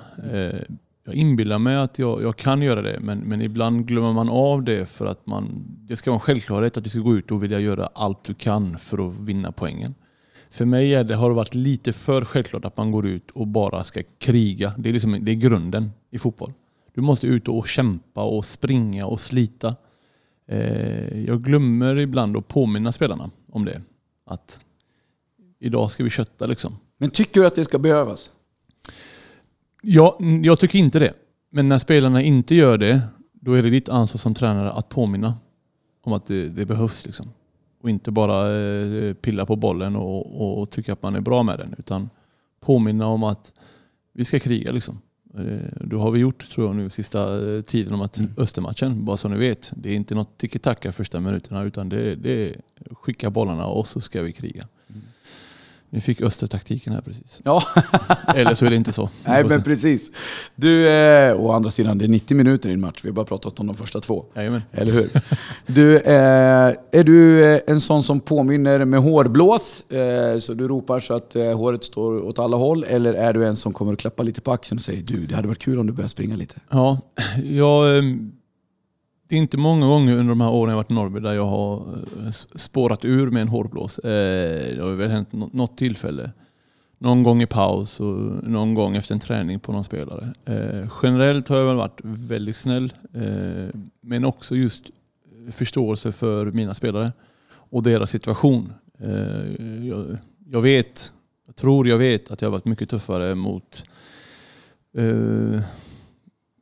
[1.04, 4.64] Jag inbillar mig att jag, jag kan göra det men, men ibland glömmer man av
[4.64, 7.44] det för att man, det ska vara en självklarhet att du ska gå ut och
[7.44, 9.96] vilja göra allt du kan för att vinna poängen.
[10.52, 13.48] För mig är det, har det varit lite för självklart att man går ut och
[13.48, 14.74] bara ska kriga.
[14.78, 16.54] Det är, liksom, det är grunden i fotboll.
[16.94, 19.76] Du måste ut och kämpa och springa och slita.
[20.48, 23.82] Eh, jag glömmer ibland att påminna spelarna om det.
[24.26, 24.60] Att
[25.60, 26.78] idag ska vi kötta liksom.
[26.98, 28.32] Men tycker du att det ska behövas?
[29.82, 31.14] Ja, jag tycker inte det.
[31.50, 33.02] Men när spelarna inte gör det,
[33.34, 35.36] då är det ditt ansvar som tränare att påminna
[36.02, 37.06] om att det, det behövs.
[37.06, 37.30] Liksom.
[37.82, 41.44] Och inte bara eh, pilla på bollen och, och, och tycka att man är bra
[41.44, 41.76] med den.
[41.78, 42.10] Utan
[42.60, 43.54] påminna om att
[44.14, 44.72] vi ska kriga.
[44.72, 45.02] Liksom.
[45.38, 48.32] Eh, Då har vi gjort, tror jag nu, sista eh, tiden om att Mm.
[48.38, 52.50] Östermatchen, bara så ni vet, det är inte något tiki-taka första minuterna utan det, det
[52.50, 52.56] är
[52.92, 54.68] skicka bollarna och så ska vi kriga.
[55.94, 57.42] Ni fick Östertaktiken här precis.
[57.44, 57.64] Ja,
[58.36, 59.10] Eller så är det inte så.
[59.24, 60.12] Vi nej men precis.
[60.56, 63.00] Du, eh, å andra sidan, det är 90 minuter i en match.
[63.04, 64.26] Vi har bara pratat om de första två.
[64.36, 64.62] Jajamän.
[64.72, 65.10] Eller hur?
[65.66, 69.92] Du, eh, är du eh, en sån som påminner med hårblås?
[69.92, 72.84] Eh, så du ropar så att eh, håret står åt alla håll?
[72.84, 75.36] Eller är du en som kommer att klappa lite på axeln och säger du, det
[75.36, 76.56] hade varit kul om du började springa lite?
[76.70, 76.98] Ja,
[77.44, 78.32] jag, ehm,
[79.32, 81.46] det är inte många gånger under de här åren jag varit i Norrby där jag
[81.46, 84.00] har eh, spårat ur med en hårblås.
[84.00, 86.32] Eh, det har väl hänt något tillfälle.
[86.98, 90.34] Någon gång i paus och någon gång efter en träning på någon spelare.
[90.46, 92.94] Eh, generellt har jag väl varit väldigt snäll.
[94.02, 94.90] Men också just
[95.52, 97.12] förståelse för mina spelare
[97.54, 98.74] och deras situation.
[100.50, 101.14] Jag, vet,
[101.48, 103.84] jag tror jag vet att jag har varit mycket tuffare mot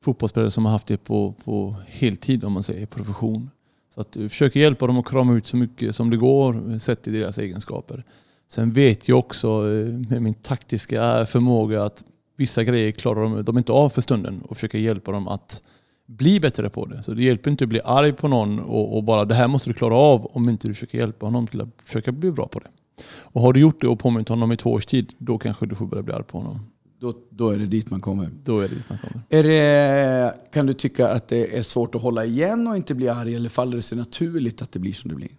[0.04, 3.50] fotbollsspelare som har haft det på, på heltid om man säger, profession.
[3.96, 6.78] Så att jag försöker hjälpa dem att krama ut så mycket som det går eh,
[6.78, 8.04] sett till deras egenskaper.
[8.50, 12.04] Sen vet jag också eh, med min taktiska förmåga att
[12.36, 15.62] vissa grejer klarar de, de inte av för stunden och försöker hjälpa dem att
[16.06, 17.04] bli bättre på det.
[17.04, 19.70] Så det hjälper inte att bli arg på någon och, och bara det här måste
[19.70, 22.60] du klara av om inte du försöker hjälpa honom till att försöka bli bra på
[22.60, 22.70] det.
[23.08, 25.76] Och har du gjort det och påmint honom i två års tid, då kanske du
[25.76, 26.60] får börja bli arg på honom.
[27.00, 28.30] Då, då är det dit man kommer.
[28.44, 29.22] Då är det dit man kommer.
[29.30, 33.10] Är det, kan du tycka att det är svårt att hålla igen och inte bli
[33.10, 33.36] arg?
[33.36, 35.30] Eller faller det sig naturligt att det blir som det blir?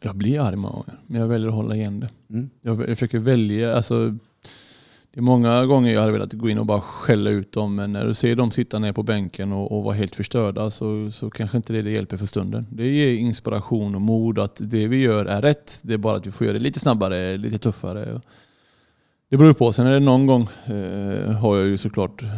[0.00, 2.08] Jag blir arg många gånger, men jag väljer att hålla igen det.
[2.30, 2.50] Mm.
[2.62, 4.14] Jag, jag försöker välja, alltså,
[5.10, 7.92] det är många gånger jag hade velat gå in och bara skälla ut dem, men
[7.92, 11.30] när du ser dem sitta ner på bänken och, och vara helt förstörda så, så
[11.30, 12.66] kanske inte det, det hjälper för stunden.
[12.70, 15.80] Det ger inspiration och mod att det vi gör är rätt.
[15.82, 18.20] Det är bara att vi får göra det lite snabbare, lite tuffare.
[19.30, 19.72] Det beror på.
[19.72, 22.28] Sen är det någon gång eh, har jag ju såklart eh,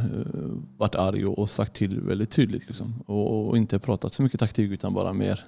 [0.76, 2.66] varit arg och, sagt till väldigt tydligt.
[2.66, 3.02] Liksom.
[3.06, 5.44] Och, och inte pratat så mycket taktik utan bara mer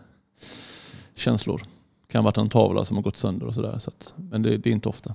[1.15, 1.63] känslor.
[2.09, 3.79] kan ha varit en tavla som har gått sönder och sådär.
[3.79, 5.15] Så att, men det, det är inte ofta.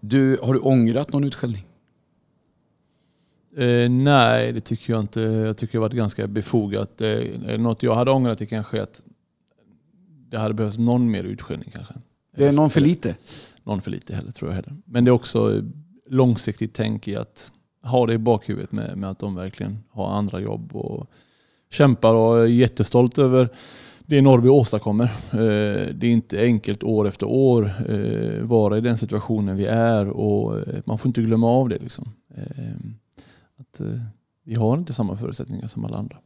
[0.00, 1.66] Du, har du ångrat någon utskällning?
[3.56, 5.20] Eh, nej, det tycker jag inte.
[5.20, 7.00] Jag tycker det har varit ganska befogat.
[7.00, 9.02] Eh, är det något jag hade ångrat det kanske är att
[10.28, 11.94] det hade behövts någon mer utskällning kanske.
[12.36, 13.16] Det är någon för lite?
[13.64, 14.76] Någon för lite heller tror jag heller.
[14.84, 15.62] Men det är också eh,
[16.06, 20.40] långsiktigt tänk i att ha det i bakhuvudet med, med att de verkligen har andra
[20.40, 21.10] jobb och
[21.70, 23.48] kämpar och är jättestolt över
[24.00, 25.04] det Norrby åstadkommer.
[25.32, 30.08] Eh, det är inte enkelt år efter år eh, vara i den situationen vi är
[30.08, 31.78] och man får inte glömma av det.
[31.78, 32.08] Liksom.
[33.56, 33.80] Att
[34.44, 36.16] vi har inte samma förutsättningar som alla andra.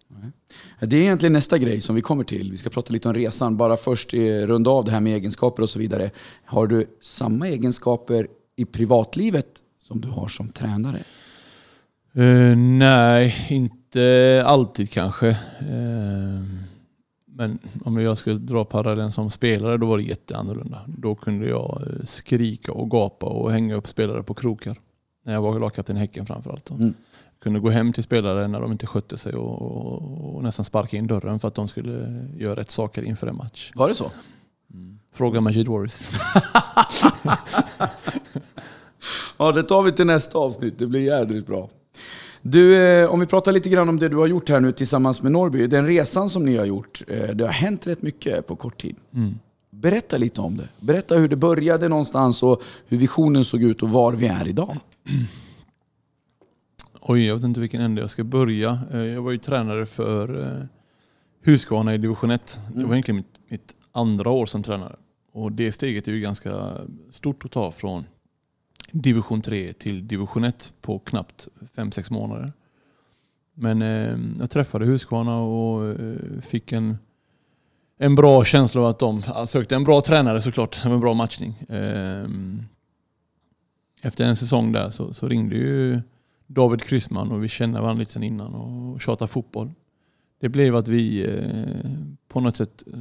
[0.81, 2.51] Det är egentligen nästa grej som vi kommer till.
[2.51, 3.57] Vi ska prata lite om resan.
[3.57, 6.11] Bara först eh, runda av det här med egenskaper och så vidare.
[6.45, 9.47] Har du samma egenskaper i privatlivet
[9.79, 10.99] som du har som tränare?
[12.15, 15.29] Eh, nej, inte alltid kanske.
[15.29, 16.45] Eh,
[17.27, 20.85] men om jag skulle dra parallellen som spelare då var det jätteannorlunda.
[20.87, 24.81] Då kunde jag skrika och gapa och hänga upp spelare på krokar.
[25.25, 26.71] När jag var lagkapten i Häcken framförallt.
[26.71, 26.95] Mm.
[27.45, 30.97] Kunde gå hem till spelare när de inte skötte sig och, och, och nästan sparka
[30.97, 33.73] in dörren för att de skulle göra rätt saker inför en match.
[33.75, 34.11] Var det så?
[35.13, 36.11] Fråga Majid Waris.
[39.39, 40.79] Ja, det tar vi till nästa avsnitt.
[40.79, 41.69] Det blir jädrigt bra.
[42.43, 45.23] Du, eh, om vi pratar lite grann om det du har gjort här nu tillsammans
[45.23, 45.67] med Norrby.
[45.67, 47.03] Den resan som ni har gjort.
[47.09, 48.97] eh, Det har hänt rätt mycket på kort tid.
[49.15, 49.35] Mm.
[49.71, 50.69] Berätta lite om det.
[50.81, 54.77] Berätta hur det började någonstans och hur visionen såg ut och var vi är idag.
[57.07, 58.79] Oj, jag vet inte vilken ände jag ska börja.
[58.93, 60.67] Eh, Jag var ju tränare för eh,
[61.43, 62.61] Husqvarna i division 1.
[62.69, 62.89] Det Mm.
[62.89, 64.97] var egentligen mitt, mitt andra år som tränare.
[65.33, 66.73] Och det steget är ju ganska
[67.11, 68.05] stort att ta från
[68.93, 72.53] division 3 till division 1 på knappt 5-6 månader.
[73.55, 76.99] Men eh, jag träffade Husqvarna och eh, fick en,
[77.99, 80.81] en bra känsla av att de sökte en bra tränare såklart.
[80.83, 81.55] Det var en bra matchning.
[81.69, 82.25] Eh,
[84.03, 86.01] efter en säsong där så, så ringde ju
[86.47, 89.73] David Kryssman och vi kände varandra lite sedan innan och tjatade fotboll.
[90.41, 91.91] Det blev att vi eh,
[92.29, 92.99] på något sätt eh,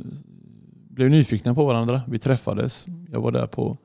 [0.89, 2.01] blev nyfikna på varandra.
[2.07, 2.85] Vi träffades.
[3.11, 3.77] Jag var där på,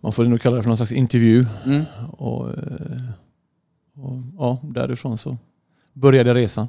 [0.00, 1.46] man får nog kalla det för någon slags intervju.
[1.64, 1.84] Mm.
[2.12, 3.00] Och, eh,
[3.94, 5.36] och ja, därifrån så
[5.92, 6.68] började resan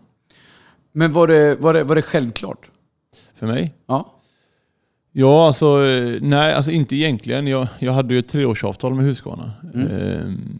[0.92, 2.70] Men var det, var, det, var det självklart?
[3.40, 3.74] för mig.
[3.86, 4.16] Ja.
[5.12, 5.78] Ja, alltså
[6.22, 7.48] nej, alltså inte egentligen.
[7.48, 9.52] Jag, jag hade ju ett treårsavtal med Husqvarna.
[9.74, 9.88] Mm.
[9.88, 10.60] Ehm,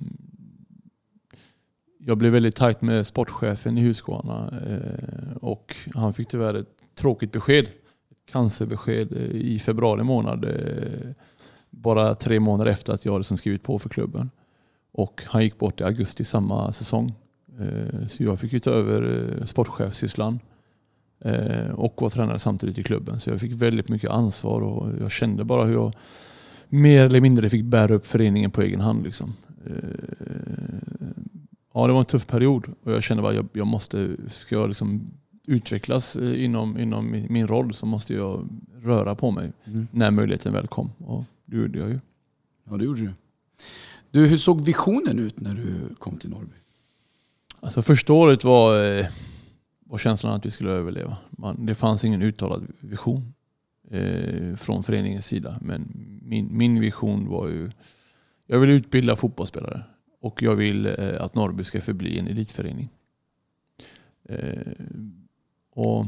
[2.10, 7.32] jag blev väldigt tajt med sportchefen i Husqvarna eh, och han fick tyvärr ett tråkigt
[7.32, 7.66] besked.
[8.12, 10.46] Ett cancerbesked eh, i februari månad.
[10.46, 11.12] Eh,
[11.70, 14.30] bara tre månader efter att jag hade liksom skrivit på för klubben.
[14.92, 17.14] Och han gick bort i augusti samma säsong.
[18.08, 20.40] Så jag fick ju ta över sportchefssysslan
[21.74, 23.20] och var tränare samtidigt i klubben.
[23.20, 25.94] Så jag fick väldigt mycket ansvar och jag kände bara hur jag
[26.70, 29.04] mer eller mindre fick bära upp föreningen på egen hand.
[29.04, 29.34] Liksom.
[31.74, 34.68] Ja, det var en tuff period och jag kände bara jag, jag måste, ska jag
[34.68, 35.12] liksom
[35.48, 38.50] utvecklas eh, inom, inom min roll så måste jag
[38.82, 39.88] röra på mig Mm.
[39.92, 40.92] när möjligheten väl kom.
[40.98, 42.00] Och det gjorde jag ju.
[42.70, 43.12] Ja, det gjorde du.
[44.12, 46.56] Du, hur såg visionen ut när du kom till Norrby?
[47.60, 49.06] Alltså första året var, eh,
[49.86, 51.18] var känslan att vi skulle överleva.
[51.32, 53.34] Man, det fanns ingen uttalad vision
[53.92, 55.58] eh, från föreningens sida.
[55.62, 57.72] Men min, min vision var ju,
[58.48, 59.84] jag vill utbilda fotbollsspelare
[60.20, 62.90] och jag vill eh, att Norrby ska förbli en elitförening.
[64.24, 64.74] Eh,
[65.74, 66.06] och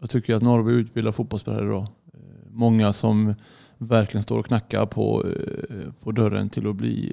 [0.00, 1.86] jag tycker att Norrby utbildar fotbollsspelare idag.
[2.14, 3.34] Eh, många som
[3.78, 5.26] verkligen står och knackar på,
[6.00, 7.12] på dörren till att bli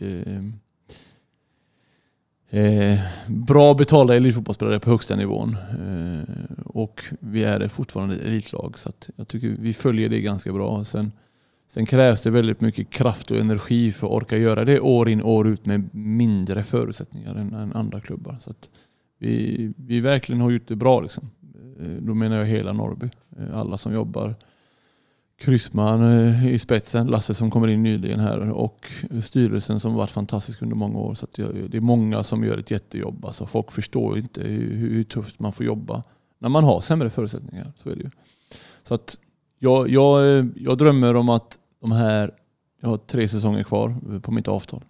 [2.52, 5.56] eh, bra betalda elitfotbollsspelare på högsta nivån.
[5.56, 6.24] Eh,
[6.66, 8.80] och vi är fortfarande ett elitlag.
[8.80, 10.86] Så att jag tycker vi följer det ganska bra.
[10.86, 11.12] Sen,
[11.72, 15.22] sen krävs det väldigt mycket kraft och energi för att orka göra det år in
[15.22, 18.38] år ut med mindre förutsättningar än, än andra klubbar.
[18.40, 18.70] Så att
[19.20, 21.02] vi, vi verkligen har gjort det bra.
[21.02, 21.30] Liksom.
[21.80, 23.10] Eh, då menar jag hela Norrby.
[23.40, 24.36] Eh, alla som jobbar.
[25.38, 30.62] Kryssman eh, i spetsen, Lasse som kommer in nyligen här och styrelsen som varit fantastisk
[30.62, 31.16] under många år.
[31.16, 31.34] Så att
[31.72, 33.26] det är många som gör ett jättejobb.
[33.26, 36.04] Alltså folk förstår inte hur, hur tufft man får jobba
[36.40, 37.74] när man har sämre förutsättningar.
[37.84, 38.10] Så är det ju.
[38.84, 39.18] Så att
[39.60, 42.32] jag, jag, jag drömmer om att de här,
[42.82, 44.84] jag har tre säsonger kvar på mitt avtal.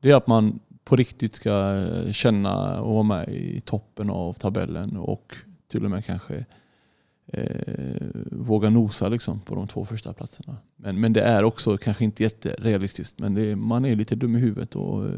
[0.00, 4.96] Det är att man på riktigt ska känna och vara med i toppen av tabellen
[4.96, 5.34] och
[5.68, 6.44] till och med kanske
[7.26, 10.56] eh, våga nosa liksom på de två första platserna.
[10.76, 13.18] Men, men det är också kanske inte jätterealistiskt.
[13.18, 15.12] Men det är, man är lite dum i huvudet och eh,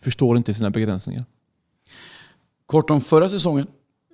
[0.00, 1.24] förstår inte sina begränsningar.
[2.66, 3.66] Kort om förra säsongen.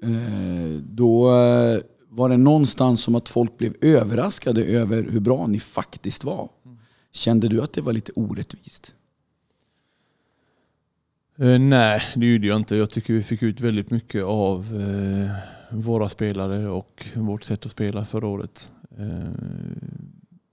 [0.02, 1.80] Eh, Då eh,
[2.12, 6.48] var det någonstans som att folk blev överraskade över hur bra ni faktiskt var.
[7.12, 8.94] Kände du att det var lite orättvist?
[11.36, 12.76] Eh, nej, det gjorde jag inte.
[12.76, 15.30] Jag tycker vi fick ut väldigt mycket av eh,
[15.76, 18.70] våra spelare och vårt sätt att spela förra året.
[18.98, 19.30] Eh,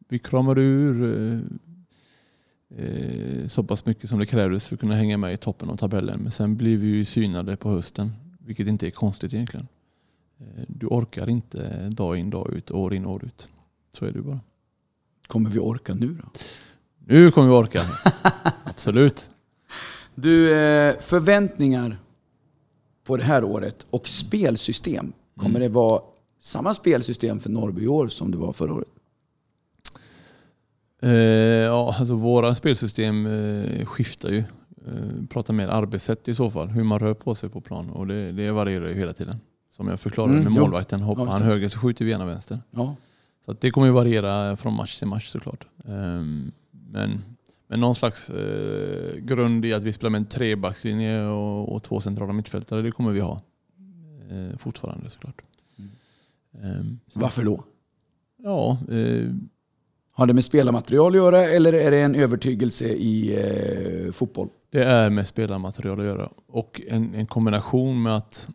[0.09, 1.39] vi kramade ur eh,
[2.77, 5.77] eh så pass mycket som det krävdes för att kunna hänga med i toppen av
[5.77, 6.19] tabellen.
[6.19, 9.67] Men sen blir vi ju synade på hösten, vilket inte är konstigt egentligen.
[10.39, 13.49] Eh, du orkar inte dag in dag ut, år in år ut.
[13.93, 14.39] Så är det bara.
[15.27, 16.29] Kommer vi orka nu då?
[17.05, 17.83] Nu kommer vi orka.
[18.63, 19.29] Absolut.
[20.15, 21.97] Du, eh, förväntningar
[23.03, 25.13] på det här året och spelsystem.
[25.35, 26.01] Kommer det vara
[26.39, 28.87] samma spelsystem för Norrby i år som det var förra året?
[31.01, 34.43] Eh, ja, alltså våra spelsystem eh, skiftar ju.
[34.87, 37.89] Eh, pratar mer arbetssätt i så fall, hur man rör på sig på plan.
[37.89, 39.39] Och det, det varierar ju hela tiden.
[39.77, 41.01] Som jag förklarade Mm, med målvakten.
[41.01, 42.59] Hoppar Ja, han höger så skjuter vi gärna vänster.
[42.71, 42.95] Ja.
[43.45, 45.67] Så det kommer ju variera från match till match såklart.
[45.87, 46.51] Ehm,
[46.91, 47.23] men,
[47.67, 51.99] men någon slags eh, grund i att vi spelar med en trebackslinje och, och två
[51.99, 53.41] centrala mittfältare, det kommer vi ha.
[54.31, 55.41] Eh, fortfarande såklart.
[56.63, 57.63] Ehm, så- Varför då?
[58.43, 59.29] Ja, eh,
[60.11, 63.35] Har det med spelarmaterial att göra eller är det en övertygelse i
[64.07, 64.49] eh, fotboll?
[64.69, 66.29] Det är med spelarmaterial att göra.
[66.47, 68.47] Och en, en kombination med att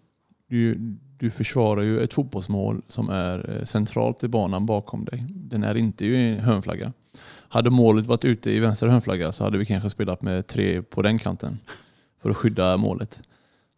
[0.48, 0.78] du,
[1.22, 5.24] du försvarar ju ett fotbollsmål som är eh, centralt i banan bakom dig.
[5.28, 6.92] Den är inte ju en hörnflagga.
[7.48, 11.02] Hade målet varit ute i vänster hörnflagga så hade vi kanske spelat med tre på
[11.02, 11.58] den kanten
[12.22, 13.22] för att skydda målet.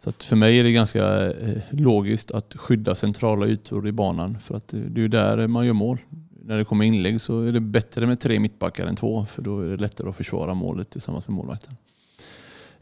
[0.02, 4.40] Så att för mig är det ganska eh, logiskt att skydda centrala ytor i banan
[4.40, 5.98] för att eh, det är ju där man gör mål.
[6.44, 9.60] När det kommer inlägg så är det bättre med tre mittbackar än två för då
[9.60, 11.76] är det lättare att försvara målet tillsammans med målvakten.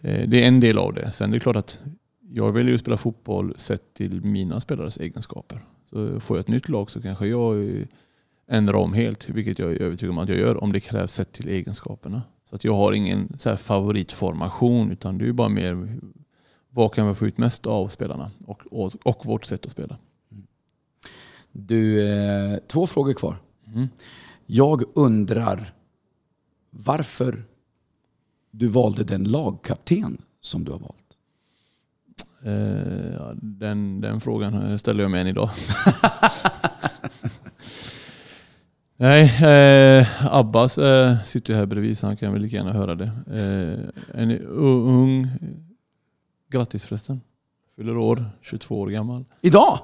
[0.01, 1.11] Det är en del av det.
[1.11, 1.81] Sen är det klart att
[2.35, 5.65] jag väljer att spela fotboll sett till mina spelares egenskaper.
[5.91, 7.85] Så får jag ett nytt lag så kanske jag
[8.47, 11.33] ändrar om helt, vilket jag är övertygad om att jag gör, om det krävs sett
[11.33, 12.23] till egenskaperna.
[12.45, 15.99] Så att jag har ingen så favoritformation utan det är bara mer
[16.71, 19.97] vad kan vi få ut mest av spelarna och, och, och vårt sätt att spela.
[21.53, 23.37] Du, eh, två frågor kvar.
[23.67, 23.89] Mm.
[24.47, 25.75] Jag undrar
[26.71, 27.45] varför
[28.51, 31.02] du valde den lagkapten som du har valt.
[32.45, 35.51] Eh, den, den frågan ställer jag mig än idag.
[38.97, 42.95] Nej, eh, Abbas eh, sitter ju här bredvid så han kan väl lika gärna höra
[42.95, 43.11] det.
[43.27, 45.29] Eh, en ung,
[46.51, 47.21] grattis förresten.
[47.77, 49.25] Fyller år, 22 år gammal.
[49.41, 49.79] Idag?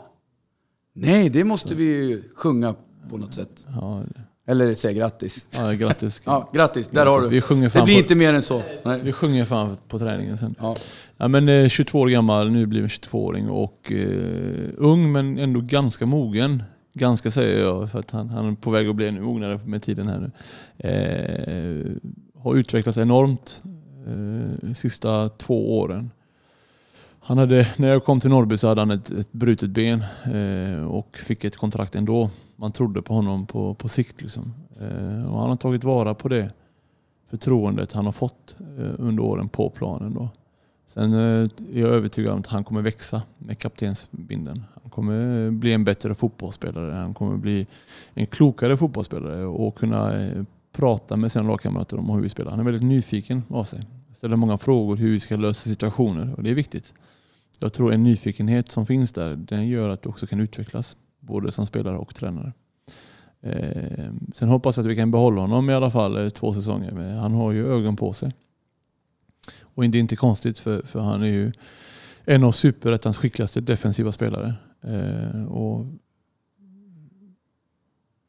[0.92, 2.75] Nej, det måste vi sjunga
[3.11, 3.66] på något sätt.
[3.68, 4.03] Ja.
[4.50, 5.46] Eller säga grattis.
[5.50, 6.22] Ja, grattis.
[6.26, 6.88] ja, grattis.
[6.88, 7.28] Där har du.
[7.28, 8.62] Vi sjunger fan det blir på, inte mer än så.
[8.82, 9.00] Nej.
[9.02, 10.54] Vi sjunger fan på träningen sen.
[10.58, 10.76] Ja.
[11.16, 16.06] Ja, men, eh, 22 år gammal, nu blir 22-åring och eh, ung men ändå ganska
[16.06, 16.62] mogen.
[16.94, 19.82] Ganska säger jag, för att han, han är på väg att bli ännu mognare med
[19.82, 20.30] tiden här nu.
[20.88, 22.11] Eh,
[22.42, 23.62] har utvecklats enormt
[24.06, 26.11] eh, sista två åren.
[27.20, 30.87] Han hade, när jag kom till Norrby så hade han ett, ett brutet ben eh,
[30.87, 32.30] och fick ett kontrakt ändå.
[32.61, 34.23] Man trodde på honom på, på sikt.
[34.23, 34.55] Liksom.
[34.81, 36.53] Eh, och han har tagit vara på det
[37.31, 40.14] förtroendet han har fått eh, under åren på planen.
[40.14, 40.29] Då.
[40.87, 44.64] Sen eh, är jag övertygad om att han kommer växa med kaptensbinden.
[44.83, 46.94] Han kommer eh, bli en bättre fotbollsspelare.
[46.94, 47.66] Han kommer bli
[48.14, 50.42] en klokare fotbollsspelare och kunna eh,
[50.73, 52.51] prata med sina lagkamrater om hur vi spelar.
[52.51, 53.83] Han är väldigt nyfiken av sig.
[54.12, 56.94] Ställer många frågor hur vi ska lösa situationer och det är viktigt.
[57.59, 60.97] Jag tror en nyfikenhet som finns där, den gör att du också kan utvecklas.
[61.29, 62.53] Både som spelare och tränare.
[63.41, 66.93] Eh, sen hoppas jag att vi kan behålla honom i alla fall två säsonger.
[66.93, 68.33] Men han har ju ögon på sig.
[69.61, 71.53] Och det är inte konstigt för, för han är ju
[72.25, 74.55] en av superettans skickligaste defensiva spelare.
[74.83, 75.87] Eh, och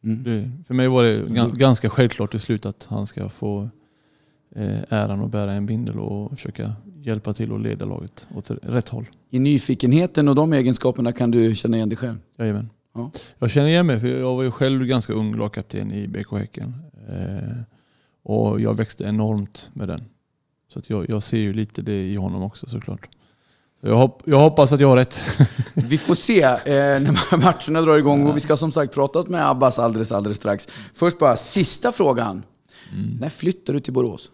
[0.03, 0.23] mm.
[0.23, 1.53] det, för mig var det mm.
[1.53, 3.69] ganska självklart till slut att han ska få
[4.55, 8.89] eh, äran att bära en bindel och försöka hjälpa till och leda laget åt rätt
[8.89, 9.05] håll.
[9.29, 12.17] I nyfikenheten och de egenskaperna kan du känna igen dig själv?
[12.37, 12.69] Jajamän.
[12.93, 13.11] Ja.
[13.39, 16.75] Jag känner igen mig, för jag var ju själv ganska ung lagkapten i BK Häcken.
[17.09, 17.61] Eh,
[18.23, 20.05] och jag växte enormt med den.
[20.73, 23.09] Så att jag, jag ser ju lite det i honom också såklart.
[23.81, 25.23] Så jag, hopp, jag hoppas att jag har rätt.
[25.73, 29.49] vi får se eh, när matcherna drar igång och vi ska som sagt prata med
[29.49, 30.67] Abbas alldeles, alldeles strax.
[30.93, 32.43] Först bara sista frågan.
[32.93, 33.17] Mm.
[33.19, 34.31] När flyttar du till Borås?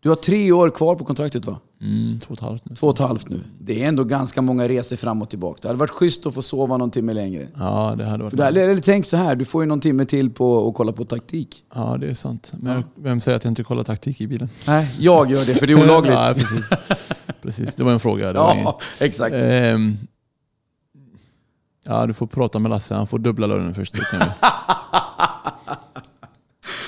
[0.00, 1.60] Du har tre år kvar på kontraktet va?
[1.80, 2.74] Mm, två och ett halvt nu.
[2.74, 3.40] Två och ett halvt nu.
[3.58, 5.58] Det är ändå ganska många resor fram och tillbaka.
[5.62, 7.48] Det hade varit schysst att få sova någon timme längre.
[7.58, 10.04] Ja, det hade varit För där, eller tänk så här, du får ju någon timme
[10.04, 11.64] till på att kolla på taktik.
[11.74, 12.52] Ja, det är sant.
[12.60, 12.82] Men ja.
[12.94, 14.48] vem säger att jag inte kollar taktik i bilen?
[14.66, 16.14] Nej, jag gör det för det är olagligt.
[16.14, 16.68] ja, precis.
[17.42, 17.74] precis.
[17.74, 18.32] Det var en fråga.
[18.32, 19.34] Ja, exakt.
[19.34, 19.96] Ehm,
[21.84, 22.94] ja, du får prata med Lasse.
[22.94, 23.94] Han får dubbla lönen först.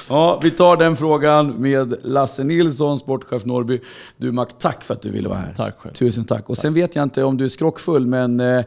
[0.08, 3.80] Ja, vi tar den frågan med Lasse Nilsson, sportchef Norrby.
[4.16, 5.54] Du Mac, tack för att du ville vara här.
[5.56, 5.94] Tack själv.
[5.94, 6.48] Tusen tack.
[6.48, 6.62] Och tack.
[6.62, 8.64] sen vet jag inte om du är skrockfull, men eh,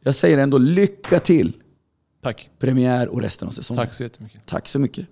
[0.00, 1.52] jag säger ändå lycka till.
[2.22, 2.50] Tack.
[2.58, 3.86] Premiär och resten av säsongen.
[3.86, 4.46] Tack så jättemycket.
[4.46, 5.06] Tack så mycket.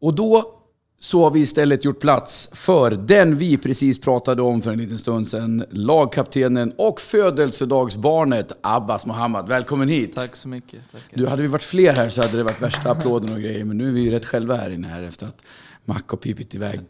[0.00, 0.61] Och då
[1.02, 4.98] så har vi istället gjort plats för den vi precis pratade om för en liten
[4.98, 5.64] stund sedan.
[5.70, 9.48] Lagkaptenen och födelsedagsbarnet Abbas Mohammad.
[9.48, 10.14] Välkommen hit!
[10.14, 10.92] Tack så mycket.
[10.92, 11.16] Tackar.
[11.18, 13.64] Du, hade vi varit fler här så hade det varit värsta applåden och grejer.
[13.64, 15.44] Men nu är vi rätt själva här inne här efter att
[15.84, 16.80] Mac har pipit iväg.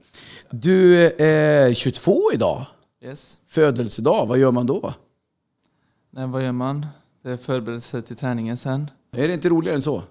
[0.50, 2.66] Du är 22 idag.
[3.04, 3.38] Yes.
[3.48, 4.94] Födelsedag, vad gör man då?
[6.10, 6.86] Nej, vad gör man?
[7.22, 8.90] Det är förberedelse till träningen sen.
[9.16, 10.02] Är det inte roligare än så?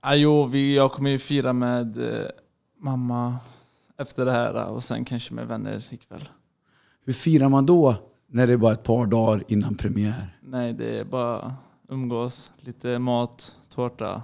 [0.00, 2.28] Ah, jo, vi, jag kommer ju fira med eh,
[2.84, 3.36] mamma
[3.96, 6.28] efter det här och sen kanske med vänner ikväll.
[7.04, 10.38] Hur firar man då när det är bara ett par dagar innan premiär?
[10.42, 11.54] Nej, det är bara
[11.88, 14.22] umgås, lite mat, tårta,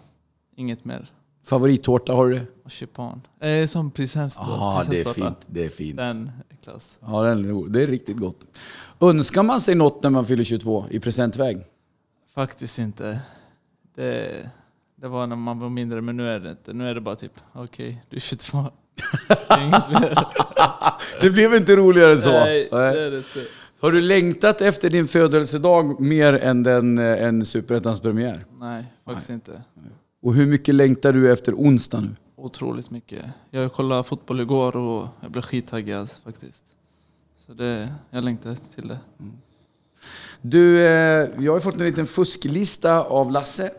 [0.57, 1.11] inget mer.
[1.45, 2.47] Favorittårta, har du det?
[2.65, 3.21] Marsipan.
[3.41, 4.51] Eh, som prinsesstårta.
[4.51, 5.47] Ja, det är fint.
[5.47, 5.97] Det är fint.
[5.97, 6.99] Den är klass.
[7.03, 8.41] Ja, den, det är riktigt gott.
[9.01, 11.67] Önskar man sig något när man fyller 22 i presentväg?
[12.35, 13.21] Faktiskt inte.
[13.95, 14.51] Det,
[15.01, 16.73] det var när man var mindre, men nu är det inte.
[16.73, 18.59] Nu är det bara typ, okej, okay, du är 22.
[19.61, 20.27] Inget mer.
[21.21, 22.31] det blev inte roligare än så.
[22.31, 23.45] Nej, det är det inte.
[23.81, 28.45] Har du längtat efter din födelsedag mer än den, en Superettans premiär?
[28.59, 29.35] Nej, faktiskt Nej.
[29.35, 29.63] inte.
[30.23, 32.17] Och hur mycket längtar du efter onsdag nu?
[32.41, 33.25] otroligt mycket.
[33.51, 36.65] Jag kollade fotboll igår och jag blev skittaggad faktiskt.
[37.47, 38.99] Så det, jag längtar till det.
[40.43, 43.71] Du, eh, jag har fått en liten fusklista av Lasse.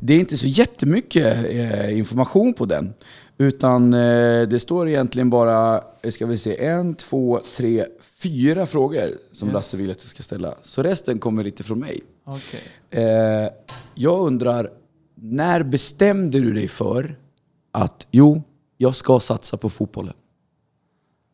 [0.00, 2.94] Det är inte så jättemycket eh, information på den.
[3.38, 7.84] Utan eh, det står egentligen bara, eh, ska vi se, en, två, tre,
[8.22, 9.54] fyra frågor som Yes.
[9.54, 10.54] Lasse vill att jag ska ställa.
[10.62, 12.00] Så resten kommer lite från mig.
[12.24, 12.60] Okej.
[12.90, 13.50] Eh,
[13.94, 14.70] jag undrar,
[15.14, 17.18] när bestämde du dig för
[17.72, 18.42] att jo,
[18.76, 20.14] jag ska satsa på fotbollen?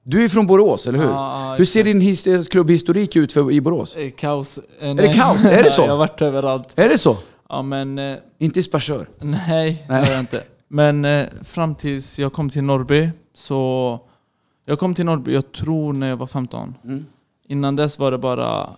[0.07, 1.09] Du är från Borås, eller hur?
[1.09, 3.97] Ja, hur ser din his- klubbhistorik ut för, i Borås?
[4.17, 4.59] Kaos.
[4.81, 5.45] Eh, det kaos?
[5.45, 5.81] Är det så?
[5.83, 6.69] jag har varit överallt.
[6.77, 7.17] Är det så?
[7.49, 9.09] Ja men, eh, Inte i Sparsör?
[9.21, 10.05] nej, det Nej.
[10.05, 10.43] har jag inte.
[10.69, 14.01] Men eh, fram tills jag kom till Norrby så...
[14.65, 16.75] Jag kom till Norrby, jag tror när jag var 15.
[16.85, 17.07] Mm.
[17.49, 18.71] Innan dess var det bara...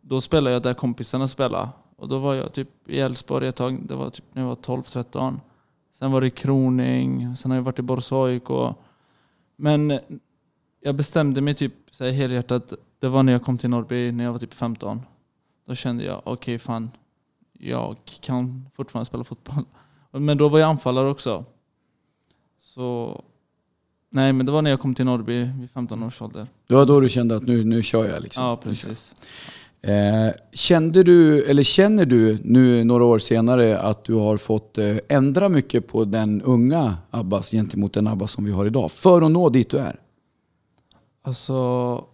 [0.00, 1.68] Då spelade jag där kompisarna spelade.
[1.96, 3.78] Och då var jag typ i Elfsborg ett tag.
[3.82, 5.40] Det var typ när jag var 12-13.
[5.98, 7.36] Sen var det Kroning.
[7.36, 8.48] Sen har jag varit i Borås AIK.
[9.56, 9.98] Men
[10.80, 12.72] jag bestämde mig typ så här helhjärtat.
[12.98, 15.00] Det var när jag kom till Norrby när jag var typ 15.
[15.66, 16.90] Då kände jag, okej fan.
[17.58, 19.64] Jag kan fortfarande spela fotboll.
[20.10, 21.44] Men då var jag anfallare också.
[22.60, 23.22] Så...
[24.10, 26.46] Nej men det var när jag kom till Norrby vid 15 års ålder.
[26.66, 28.44] Det var då du kände att nu, nu kör jag liksom?
[28.44, 29.14] Ja precis.
[29.82, 34.96] Eh, kände du, eller känner du nu några år senare att du har fått eh,
[35.08, 38.92] ändra mycket på den unga Abbas gentemot den Abbas som vi har idag?
[38.92, 40.00] För att nå dit du är?
[41.22, 42.04] Alltså,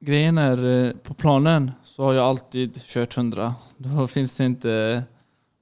[0.00, 3.54] grejen är eh, på planen så har jag alltid kört 100.
[3.76, 5.02] Då finns det inte...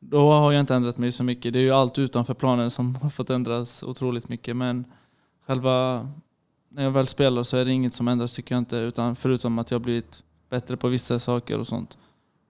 [0.01, 1.53] Då har jag inte ändrat mig så mycket.
[1.53, 4.57] Det är ju allt utanför planen som har fått ändras otroligt mycket.
[4.57, 4.85] Men
[5.47, 6.09] själva
[6.69, 8.77] när jag väl spelar så är det inget som ändras tycker jag inte.
[8.77, 11.99] Utan förutom att jag har blivit bättre på vissa saker och sånt.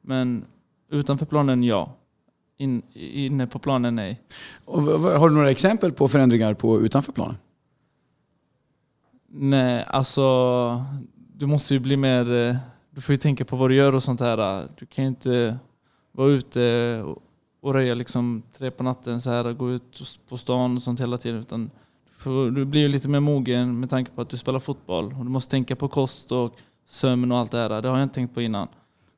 [0.00, 0.44] Men
[0.90, 1.96] utanför planen ja.
[2.56, 4.20] In, inne på planen nej.
[4.64, 7.36] Och, har du några exempel på förändringar på utanför planen?
[9.28, 10.84] Nej, alltså
[11.34, 12.58] du måste ju bli mer...
[13.01, 14.68] Du får ju tänka på vad du gör och sånt här.
[14.78, 15.59] Du kan ju inte
[16.12, 17.03] vara ute
[17.61, 21.18] och- röja liksom tre på natten så här, gå ut på stan och sånt hela
[21.18, 21.40] tiden.
[21.40, 21.70] Utan
[22.55, 25.05] du, blir ju lite mer mogen med tanke på att du spelar fotboll.
[25.18, 27.82] Och du måste tänka på kost och sömn och allt det här.
[27.82, 28.68] Det har jag inte tänkt på innan.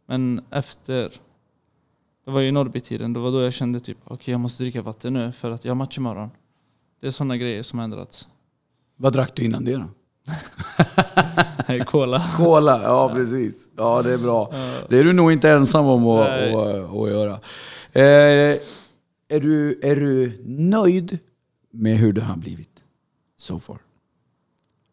[0.06, 1.12] Men efter...
[2.24, 2.54] Det var ju Norrbytiden.
[2.54, 3.12] Norrby-tiden.
[3.12, 5.70] Det var då jag kände typ okej jag måste dricka vatten nu för att jag
[5.70, 6.30] har match imorgon.
[7.00, 8.28] Det är sådana grejer som har ändrats.
[8.96, 9.84] Vad drack du innan det då?
[11.86, 12.22] Cola.
[12.36, 13.68] Cola, ja precis.
[13.76, 14.52] Ja det är bra.
[14.88, 17.32] Det är du nog inte ensam om att, att, att göra.
[17.92, 18.58] Eh,
[19.28, 21.18] är, du, är du nöjd
[21.70, 22.82] med hur det har blivit?
[23.36, 23.78] So far?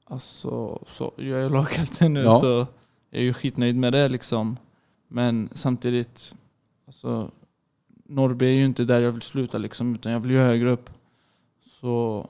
[0.05, 2.39] Alltså, så, jag är lagkapten nu Ja.
[2.39, 2.67] så
[3.09, 4.57] jag är ju skitnöjd med det liksom.
[5.07, 6.31] Men samtidigt,
[6.87, 7.31] alltså,
[8.05, 10.89] Norrby är ju inte där jag vill sluta liksom, utan jag vill ju högre upp.
[11.81, 12.29] Så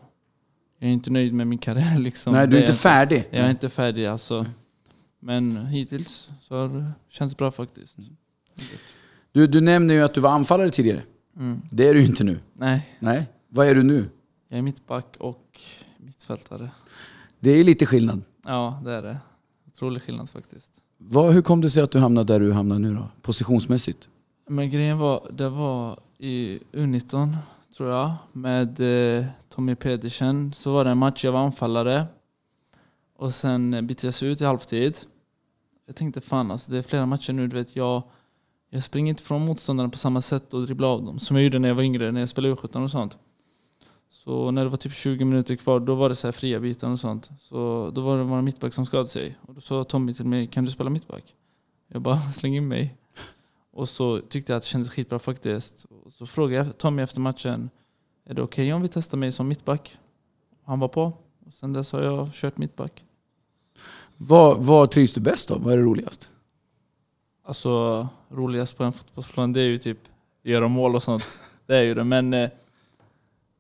[0.80, 2.34] jag är inte nöjd med min karriär liksom.
[2.34, 3.28] Nej, du är inte färdig.
[3.32, 4.46] Jag är inte färdig alltså.
[5.20, 7.98] Men hittills så har det känts bra faktiskt.
[9.32, 11.04] Du, du nämner ju att du var anfallare tidigare.
[11.36, 11.62] Mm.
[11.72, 12.40] Det är du inte nu.
[12.54, 13.26] Nej, Nej.
[13.50, 14.10] Vad är du nu?
[14.50, 15.62] jag är mittback och
[15.98, 16.72] mittfältare.
[17.40, 18.22] Det är lite skillnad.
[18.46, 19.18] Ja, det är det.
[19.68, 20.72] Otrolig skillnad faktiskt.
[20.98, 23.08] Vad, hur kom det sig att du hamnade där du hamnar nu då?
[23.22, 24.08] Positionsmässigt?
[24.48, 27.36] Men grejen var, det var i U19
[27.80, 28.80] tror jag, med
[29.20, 30.54] eh, Tommy Pedersen.
[30.54, 32.06] Så var det en match, jag var anfallare.
[33.16, 34.98] Och sen eh, bytte byttes jag ut i halvtid.
[35.86, 38.04] Jag tänkte fan alltså, det är flera matcher nu, du vet jag,
[38.70, 41.20] jag springer inte från motståndarna på samma sätt och dribblar av dem.
[41.20, 43.18] Som jag gjorde när jag var yngre, när jag spelade U17 och sånt.
[44.10, 46.92] Så när det var typ 20 minuter kvar, då var det så här fria byten
[46.92, 47.30] och sånt.
[47.38, 49.38] Så då var det vår mittback som skadade sig.
[49.42, 51.36] Och då sa Tommy till mig, kan du spela mittback?
[51.88, 52.98] Jag bara, släng in mig.
[53.80, 55.86] Och så tyckte jag att det kändes skitbra faktiskt.
[55.90, 57.70] Och så frågade jag Tommy efter matchen,
[58.26, 59.98] är det okej om vi testar mig som mittback?
[60.64, 61.14] Han var på.
[61.46, 63.04] Och sen dess har jag kört mittback.
[64.18, 65.58] Vad, vad trivs du bäst då?
[65.58, 66.30] Vad är det roligast?
[67.44, 70.00] Alltså roligast på en fotbollsplan det är ju typ
[70.44, 71.40] göra mål och sånt.
[71.66, 72.04] Det är ju det.
[72.04, 72.50] Men eh,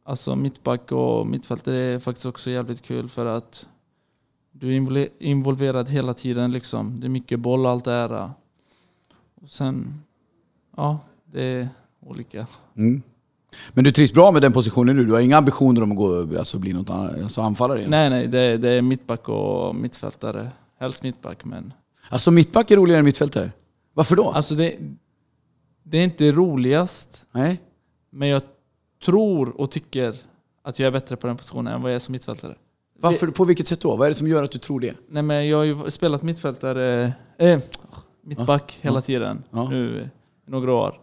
[0.03, 3.67] alltså mittback och mittfältare är faktiskt också jävligt kul för att
[4.51, 6.99] du är invol- involverad hela tiden liksom.
[6.99, 8.31] Det är mycket boll och allt det här.
[9.41, 10.03] Och sen,
[10.79, 11.69] ja, det är
[12.05, 12.47] olika.
[12.77, 13.01] Mm.
[13.69, 15.05] Men du trivs bra med den positionen nu?
[15.05, 17.91] Du har inga ambitioner om att gå, alltså, bli något annat, alltså anfallare igen?
[17.91, 20.51] Nej, nej, det är, det är mittback och mittfältare.
[20.79, 21.73] Helst mittback, men...
[22.09, 23.51] Alltså mittback är roligare än mittfältare?
[23.93, 24.31] Varför då?
[24.31, 24.77] Alltså det,
[25.83, 27.61] det är inte roligast, Nej?
[28.09, 28.41] men jag
[29.05, 30.15] tror och tycker
[30.63, 32.55] att jag är bättre på den positionen än vad jag är som mittfältare.
[32.99, 33.95] Varför, på vilket sätt då?
[33.95, 34.95] Vad är det som gör att du tror det?
[35.09, 37.59] Nej, men jag har ju spelat mittfältare, eh,
[38.21, 39.69] mittback Ja, hela tiden ja.
[39.69, 40.09] nu
[40.49, 40.99] i några år.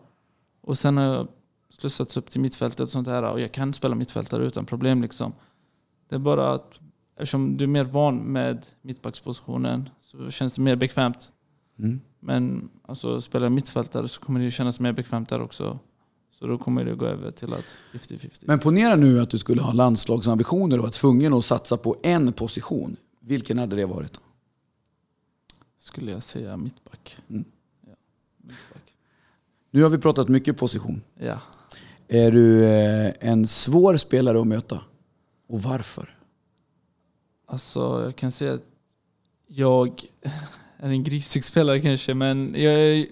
[0.61, 1.28] Och sen har jag
[1.70, 3.22] slussats upp till mittfältet och sånt här.
[3.22, 5.32] Och jag kan spela mittfältare utan problem liksom.
[6.09, 6.80] Det är bara att
[7.16, 11.32] eftersom du är mer van med mittbackspositionen så känns det mer bekvämt.
[11.78, 12.01] Mm.
[12.20, 15.78] Men alltså, spelar jag mittfältare så kommer det kännas mer bekvämt där också.
[16.38, 18.44] Så då kommer det gå över till att 50-50.
[18.47, 22.32] Men ponera nu att du skulle ha landslagsambitioner och var tvungen att satsa på en
[22.32, 22.97] position.
[23.20, 24.20] Vilken hade det varit?
[25.78, 27.16] Skulle jag säga mittback.
[27.28, 27.44] Mm.
[29.76, 31.02] Nu har vi pratat mycket position.
[31.18, 31.40] Ja.
[32.08, 34.80] Är du eh, en svår spelare att möta?
[35.48, 36.18] Och varför?
[37.46, 38.64] Alltså jag kan säga att
[39.46, 40.04] jag
[40.78, 43.06] är en grisig spelare kanske, men jag,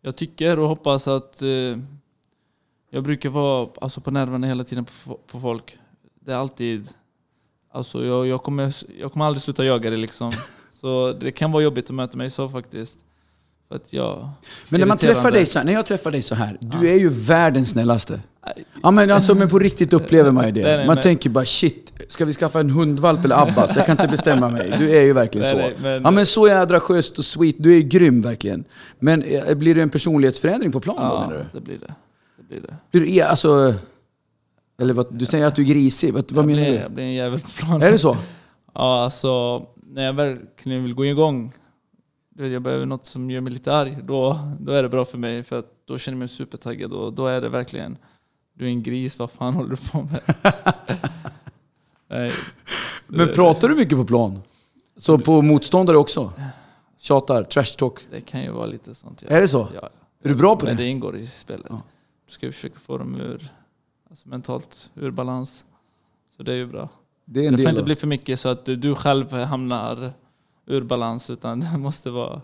[0.00, 1.78] jag tycker och hoppas att eh,
[2.90, 5.78] jag brukar vara alltså, på nerverna hela tiden på, på folk.
[6.20, 6.88] Det är alltid...
[7.70, 10.32] Alltså jag, jag, kommer, jag kommer aldrig sluta jaga det liksom.
[10.72, 13.04] Så det kan vara jobbigt att möta mig så faktiskt.
[13.70, 14.28] För att jag...
[14.68, 16.94] Men när, man träffar dig så här, när jag träffar dig så här, du Ja.
[16.94, 18.20] är ju världens snällaste.
[18.82, 20.62] Ja men alltså men på riktigt upplever man ju det.
[20.62, 23.76] Nej, nej, Man men- tänker bara shit, ska vi skaffa en hundvalp eller Abbas?
[23.76, 24.74] Jag kan inte bestämma mig.
[24.78, 25.82] Du är ju verkligen Nej, så.
[25.82, 28.64] men- Ja men så jädra schysst och sweet, du är grym verkligen.
[28.98, 31.58] Men eh, blir det en personlighetsförändring på plan då Ja, menar du?
[31.58, 31.94] det blir det.
[32.36, 32.76] Det blir det.
[33.16, 33.74] Du, alltså...
[34.80, 36.78] Eller vad, du säger att du är grisig, vad, vad menar blir, du?
[36.78, 37.82] jag blir en jävel på planen.
[37.82, 38.16] Är det så?
[38.74, 39.62] Ja, alltså
[39.94, 41.52] när jag verkligen vill gå igång,
[42.46, 45.42] jag behöver något som gör mig lite arg, då, då är det bra för mig.
[45.42, 47.98] För att då känner jag mig supertaggad och då är det verkligen,
[48.54, 50.20] du är en gris, vad fan håller du på med?
[52.08, 52.32] Nej.
[53.08, 54.42] Men det- pratar du mycket på plan?
[54.96, 56.32] Så på motståndare också?
[56.98, 57.98] Tjatar, trash talk?
[58.10, 59.22] Det kan ju vara lite sånt.
[59.28, 59.36] Ja.
[59.36, 59.68] Är det så?
[59.74, 59.90] Ja.
[60.22, 60.82] Är du bra på Men det?
[60.82, 61.66] det ingår i spelet.
[61.68, 61.82] Ja.
[62.26, 63.48] Du ska ju försöka få dem ur,
[64.10, 65.64] alltså mentalt ur balans.
[66.36, 66.88] Så det är ju bra.
[67.24, 70.12] Det är en Det får inte bli för mycket så att du själv hamnar
[70.70, 72.40] ur balans utan det måste vara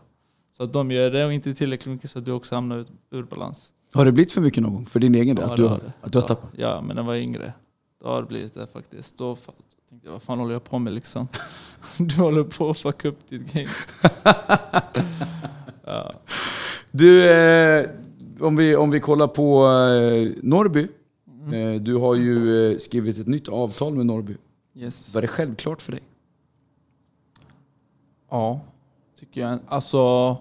[0.56, 3.22] så att de gör det och inte tillräckligt mycket så att du också hamnar ur
[3.22, 3.72] balans.
[3.92, 4.86] Har det blivit för mycket någon gång?
[4.86, 5.44] För din egen del?
[5.44, 5.92] Ja, att, du det har, det.
[6.00, 6.50] att du har tappat?
[6.56, 7.52] ja, men när jag var yngre.
[8.02, 9.18] Då har det blivit det faktiskt.
[9.18, 9.36] Då
[9.88, 11.28] tänkte jag, vad fan håller jag på med liksom?
[11.98, 13.68] Du håller på att fucka upp ditt game.
[15.84, 16.12] ja.
[16.90, 17.86] Du, eh,
[18.40, 20.88] om, vi, om vi kollar på eh, Norrby.
[21.42, 21.74] Mm.
[21.74, 24.36] Eh, du har ju eh, skrivit ett nytt avtal med Norrby.
[24.74, 25.14] Yes.
[25.14, 26.02] Var det självklart för dig?
[28.30, 28.60] Ja,
[29.18, 29.58] tycker jag.
[29.68, 30.36] Alltså,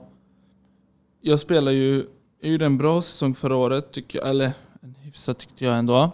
[1.22, 2.06] jag spelar ju,
[2.40, 6.12] jag gjorde en bra säsong förra året, tycker jag, eller en hyfsat tyckte jag ändå.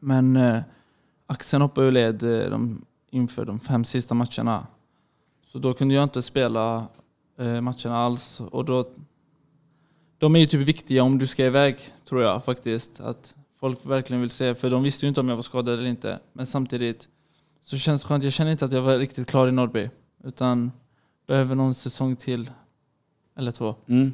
[0.00, 0.60] Men eh,
[1.26, 4.66] Axeln hoppade ur led eh, de, inför de fem sista matcherna.
[5.46, 6.86] Så då kunde jag inte spela
[7.38, 8.40] eh, matcherna alls.
[8.40, 8.88] Och då,
[10.18, 11.78] de är ju typ viktiga om du ska iväg,
[12.08, 13.00] tror jag faktiskt.
[13.00, 15.88] Att folk verkligen vill se, för de visste ju inte om jag var skadad eller
[15.88, 16.18] inte.
[16.32, 17.08] Men samtidigt
[17.62, 19.90] så känns det skönt, jag känner inte att jag var riktigt klar i Norrby.
[20.24, 20.72] Utan
[21.26, 22.50] behöver någon säsong till,
[23.36, 23.74] eller två.
[23.86, 24.12] Mm.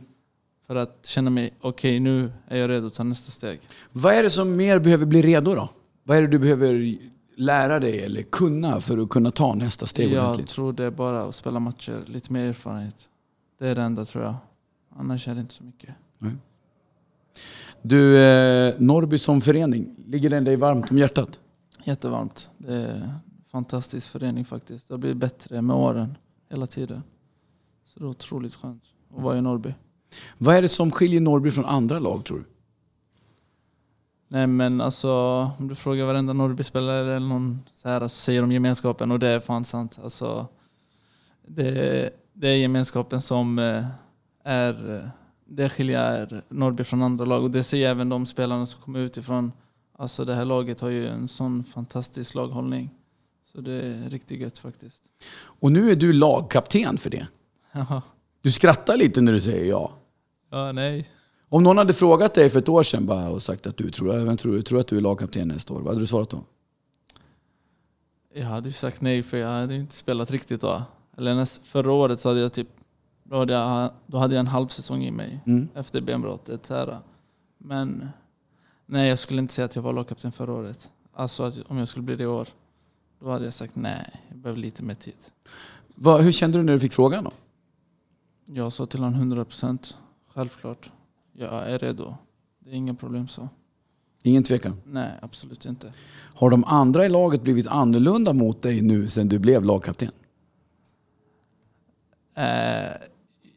[0.67, 3.61] För att känna mig, okej nu är jag redo att ta nästa steg.
[3.93, 5.69] Vad är det som mer behöver bli redo då?
[6.03, 6.99] Vad är det du behöver
[7.37, 10.49] lära dig eller kunna för att kunna ta nästa steg jag ordentligt?
[10.49, 13.09] tror det är bara att spela matcher, lite mer erfarenhet.
[13.59, 14.35] Det är det enda tror jag.
[14.97, 15.95] Annars är det inte så mycket.
[17.83, 21.41] Du, eh, Norrby som förening, ligger den dig varmt om hjärtat?
[21.85, 22.51] Jättevarmt.
[22.59, 23.11] Det är en
[23.53, 24.89] fantastisk förening faktiskt.
[24.89, 26.19] Det har blivit bättre med åren,
[26.51, 27.03] hela tiden.
[27.85, 28.83] Så det är otroligt skönt
[29.17, 29.75] att vara i Norrby.
[30.39, 32.45] Vad är det som skiljer Norrby från andra lag tror du?
[34.29, 35.11] Nej men alltså,
[35.59, 39.29] om du frågar varenda Norrby-spelare eller någon så här, så säger de gemenskapen och det
[39.29, 39.99] är fan sant.
[40.03, 40.47] Alltså,
[41.47, 43.85] det, det är gemenskapen som eh,
[44.45, 45.11] är,
[45.45, 49.53] det skiljer Norrby från andra lag och det ser även de spelarna som kommer utifrån.
[49.93, 52.91] Alltså det här laget har ju en sån fantastisk laghållning.
[53.53, 55.03] Så det är riktigt gött faktiskt.
[55.43, 57.27] Och nu är du lagkapten för det.
[57.73, 58.03] Ja,
[58.41, 59.91] Du skrattar lite när du säger ja.
[60.51, 61.09] ja nej.
[61.49, 64.13] Om någon hade frågat dig för ett år sedan bara och sagt att du tror,
[64.25, 66.45] vem tror, tror att du är lagkapten nästa år, vad hade du svarat då?
[68.35, 70.83] Jag hade ju sagt nej för jag hade inte spelat riktigt då.
[71.17, 72.69] Eller näst, förra året så hade jag typ,
[73.25, 75.69] då hade jag, då hade jag en halv säsong i mig Mm.
[75.75, 76.69] efter benbrottet.
[76.69, 76.99] Här.
[77.59, 78.09] Men
[78.87, 80.91] nej, jag skulle inte säga att jag var lagkapten förra året.
[81.15, 82.49] Alltså att, om jag skulle bli det i år,
[83.21, 85.17] då hade jag sagt nej, jag behöver lite mer tid.
[85.95, 87.33] Vad, hur kände du när du fick frågan då?
[88.45, 89.95] Jag sa till honom 100%
[90.29, 90.93] självklart.
[91.33, 92.15] Jag är redo.
[92.59, 93.49] Det är inga problem så.
[94.23, 94.77] Ingen tvekan.
[94.85, 95.93] Nej, absolut inte.
[96.35, 100.11] Har de andra i laget blivit annorlunda mot dig nu sen du blev lagkapten?
[102.35, 102.93] Eh,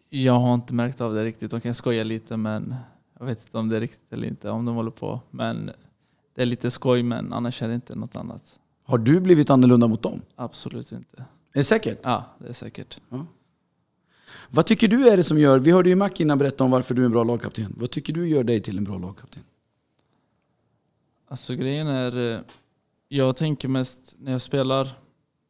[0.10, 1.52] jag har inte märkt av det riktigt.
[1.52, 2.76] De kan skoja lite men
[3.20, 4.50] jag vet inte om det är riktigt eller inte.
[4.50, 5.22] Om de håller på.
[5.30, 5.72] Men
[6.36, 8.60] det är lite skoj men annars är det inte något annat.
[8.84, 10.22] Har du blivit annorlunda mot dem?
[10.36, 11.18] Absolut inte.
[11.54, 12.00] Är det säkert?
[12.04, 13.00] Ja, det är säkert.
[14.50, 16.96] Vad tycker du är det som gör, vi hörde ju Mac innan berätta om varför
[16.96, 17.74] du är en bra lagkapten.
[17.78, 19.44] Vad tycker du gör dig till en bra lagkapten?
[21.28, 22.40] Alltså grejen är, eh,
[23.08, 24.90] jag tänker mest när jag spelar,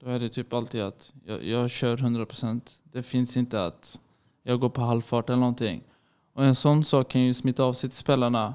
[0.01, 2.61] då är det typ alltid att jag, jag kör 100%.
[2.83, 3.99] Det finns inte att
[4.43, 5.83] jag går på halvfart eller någonting.
[6.33, 8.53] Och en sån sak kan ju smitta av sig till spelarna.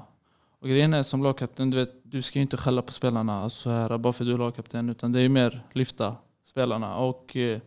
[0.61, 3.59] Och grejen är som lagkapten, du, vet, du ska ju inte skälla på spelarna alltså
[3.59, 4.89] så här, bara för att du är lagkapten.
[4.89, 6.95] Utan det är ju mer lyfta spelarna.
[6.95, 7.59] Och eh,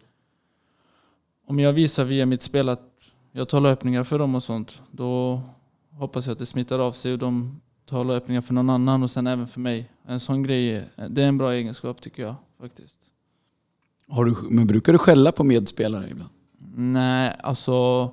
[1.47, 2.89] om jag visar via mitt spel att
[3.33, 5.41] jag tar löpningar för dem och sånt, då
[5.91, 9.11] hoppas jag att det smittar av sig och de tar löpningar för någon annan och
[9.11, 9.91] sen även för mig.
[10.07, 12.99] En sån grej, det är en bra egenskap tycker jag faktiskt.
[14.09, 16.31] Har du, men brukar du skälla på medspelare ibland?
[16.75, 18.11] Nej, alltså...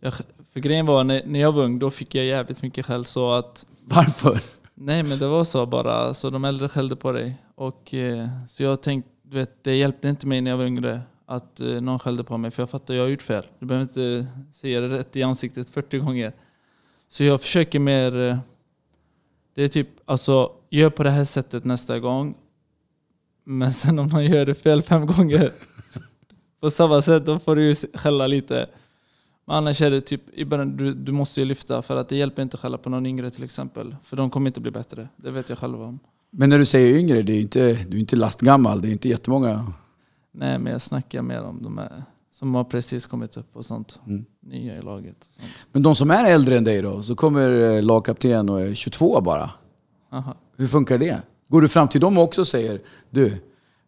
[0.00, 0.14] Jag,
[0.52, 3.30] för grejen var, när, när jag var ung, då fick jag jävligt mycket skäll så
[3.32, 3.66] att...
[3.94, 4.40] Varför?
[4.74, 7.36] Nej men det var så bara, så de äldre skällde på dig.
[7.54, 11.00] Och, eh, så jag tänkte, du vet, det hjälpte inte mig när jag var yngre
[11.26, 13.46] att eh, någon skällde på mig, för jag fattar jag har gjort fel.
[13.58, 16.32] Du behöver inte eh, säga det rätt i ansiktet 40 gånger.
[17.08, 18.38] Så jag försöker mer...
[19.54, 22.34] Det är typ, alltså, gör på det här sättet nästa gång.
[23.44, 25.52] Men sen om någon gör det fel fem gånger
[26.60, 28.66] på samma sätt, då får du ju skälla lite.
[29.48, 32.16] Men annars är det typ, i början, du, du måste ju lyfta för att det
[32.16, 33.96] hjälper inte att skälla på någon yngre till exempel.
[34.04, 35.08] För de kommer inte bli bättre.
[35.16, 35.98] Det vet jag själv om.
[36.30, 38.82] Men när du säger yngre, det är inte, du är inte lastgammal.
[38.82, 39.72] Det är inte jättemånga.
[40.32, 44.00] Nej, men jag snackar mer om de här som har precis kommit upp och sånt.
[44.06, 44.24] Mm.
[44.40, 45.28] Nya i laget.
[45.72, 47.02] Men de som är äldre än dig då?
[47.02, 49.50] Så kommer eh, lagkapten och är 22 bara.
[50.12, 50.34] Aha.
[50.56, 51.22] Hur funkar det?
[51.48, 52.80] Går du fram till dem också och säger
[53.10, 53.36] du,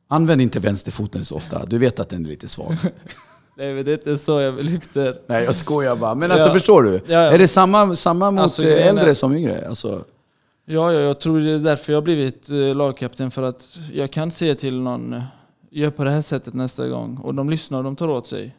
[0.08, 1.66] använd inte vänsterfoten så ofta.
[1.66, 2.76] Du vet att den är lite svag.
[3.54, 5.20] Nej, men det är inte så jag lyfter.
[5.26, 6.14] Nej, jag skojar bara.
[6.14, 6.52] Men alltså Ja.
[6.52, 6.92] förstår du?
[6.92, 7.18] Ja, ja.
[7.18, 9.68] Är det samma, samma mot Alltså, eh, grejen är- äldre som yngre?
[9.68, 10.04] Alltså,
[10.64, 13.30] Ja, ja, jag tror det är därför jag har blivit eh, lagkapten.
[13.30, 15.22] För att jag kan säga till någon, eh,
[15.70, 17.16] gör på det här sättet nästa gång.
[17.16, 18.56] Och de lyssnar och de tar åt sig.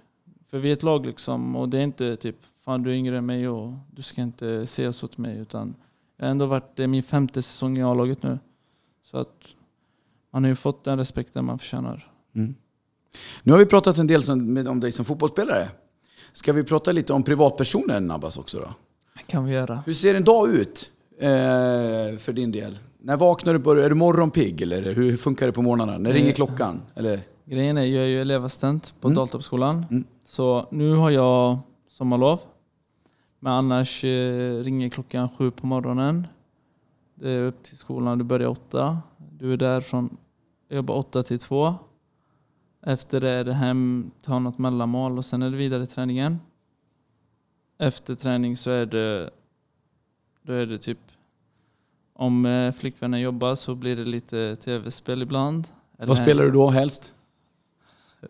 [0.49, 1.55] För vi är ett lag liksom.
[1.55, 2.35] Och det är inte typ,
[2.65, 5.37] fan du är yngre än mig och du ska inte säga så till mig.
[5.37, 5.75] Utan
[6.17, 8.39] jag har ändå varit, det är min femte säsong i A-laget nu.
[9.11, 9.35] Så att
[10.33, 12.11] man har ju fått den respekten man förtjänar.
[12.35, 12.55] mm.
[13.43, 14.21] Nu har vi pratat en del
[14.67, 15.69] om dig som fotbollsspelare.
[16.33, 18.73] Ska vi prata lite om privatpersonen Abbas också då?
[19.17, 19.83] Det kan vi göra.
[19.85, 21.27] Hur ser en dag ut eh,
[22.17, 22.79] för din del?
[22.99, 23.59] När vaknar du?
[23.59, 25.97] Börjar, är du morgonpigg eller hur funkar det på morgnarna?
[25.97, 26.33] När ringer Eh.
[26.33, 26.81] klockan?
[26.95, 27.21] Eller?
[27.45, 29.15] Grejen är, jag är ju elevassistent på Mm.
[29.15, 29.85] Daltorpsskolan.
[29.91, 30.03] Mm.
[30.25, 31.57] Så nu har jag
[31.89, 32.39] sommarlov.
[33.39, 36.27] Men annars eh, ringer klockan sju på morgonen.
[37.15, 38.97] Det är upp till skolan, du börjar åtta.
[39.39, 40.17] Du är där från,
[40.67, 41.75] jag jobbar åtta till två.
[42.85, 46.39] Efter det är det hem, ta något mellanmål och sen är det vidare träningen.
[47.79, 49.29] Efter träning så är det,
[50.41, 50.97] då är det typ,
[52.13, 55.67] om eh, flickvännen jobbar så blir det lite tv-spel ibland.
[55.97, 57.13] Vad Eller- spelar du då helst?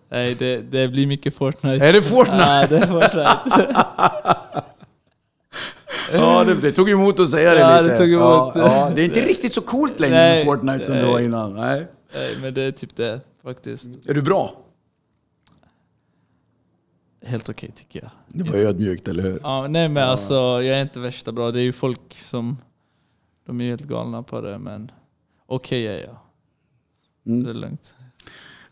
[0.09, 1.85] Nej, det, det blir mycket Fortnite.
[1.85, 2.37] Är det Fortnite?
[2.43, 3.75] Ja, det är Fortnite.
[6.13, 7.93] Ja, det, det tog emot att säga det Ja, lite.
[7.93, 8.23] det tog emot.
[8.23, 11.11] Ja, ja, det är inte riktigt så coolt längre med Fortnite som det nej.
[11.11, 11.53] var innan.
[11.55, 11.87] Nej.
[12.13, 14.05] Nej, men det är typ det faktiskt.
[14.09, 14.55] Är du bra?
[17.25, 18.11] Helt okej tycker jag.
[18.27, 19.39] Det var ödmjukt, eller hur?
[19.43, 21.51] Ja, nej men alltså jag är inte värsta bra.
[21.51, 22.57] Det är ju folk som,
[23.45, 24.91] de är helt galna på det men
[25.45, 26.15] okej är jag.
[27.23, 27.43] Så Mm.
[27.43, 27.93] det är lugnt.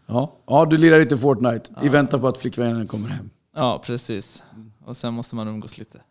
[0.06, 0.34] Ja.
[0.46, 3.30] ja, du lirar lite Fortnite i väntan på att flickvännen kommer hem.
[3.56, 4.44] Ja, precis.
[4.86, 6.02] Och sen måste man umgås lite.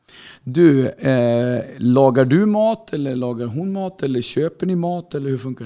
[0.42, 5.38] Du, eh, lagar du mat eller lagar hon mat eller köper ni mat eller hur
[5.38, 5.64] funkar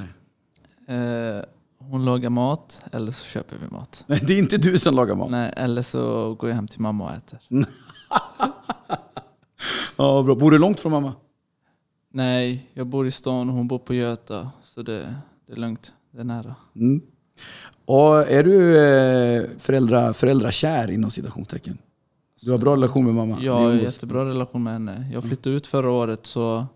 [0.86, 0.94] det?
[0.94, 1.44] Eh,
[1.92, 4.04] hon lagar mat, eller så köper vi mat.
[4.06, 5.30] Nej, det är inte du som lagar mat.
[5.30, 7.38] Nej, eller så går jag hem till mamma och äter.
[9.96, 10.34] Ja, bra.
[10.34, 11.14] Bor du långt från mamma?
[12.10, 14.50] Nej, jag bor i stan och hon bor på Göta.
[14.62, 15.14] Så det,
[15.46, 15.92] det är lugnt.
[16.10, 16.54] Det är nära.
[16.76, 17.00] Mm.
[17.84, 21.78] Och är du eh, föräldra, föräldrakär inom citationstecken?
[22.42, 23.38] Du har bra relation med mamma?
[23.40, 25.06] Jag Ni har jättebra relation med henne.
[25.12, 26.66] Jag flyttade ut förra året så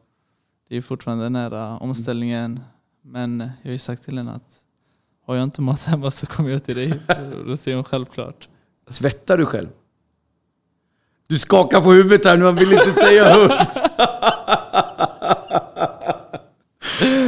[0.68, 2.60] det är fortfarande nära omställningen.
[3.02, 4.62] Men jag har ju sagt till henne att
[5.26, 6.92] har jag inte mat hemma så kommer jag till dig.
[7.38, 8.48] Och Då säger hon självklart.
[8.92, 9.68] Tvättar du själv?
[11.28, 13.78] Du skakar på huvudet här nu, han vill inte säga högt.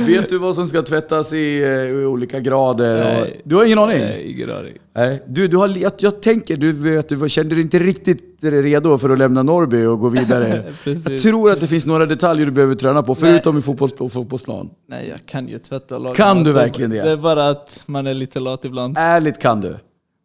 [0.08, 3.04] Vet du vad som ska tvättas i, eh, i olika grader?
[3.04, 3.40] Nej.
[3.44, 3.98] Du har ingen aning?
[3.98, 4.72] Nej, ingen aning.
[4.94, 5.22] Nej.
[5.26, 9.10] Du, du har, jag, jag tänker, du vet, du kände dig inte riktigt redo för
[9.10, 10.72] att lämna Norrby och gå vidare.
[10.84, 14.08] jag tror att det finns några detaljer du behöver träna på, förutom i fotbolls, på
[14.08, 14.70] fotbollsplan.
[14.88, 17.02] Nej, jag kan ju tvätta och laga Kan du verkligen det?
[17.02, 18.96] Det är bara att man är lite lat ibland.
[18.98, 19.76] Ärligt kan du?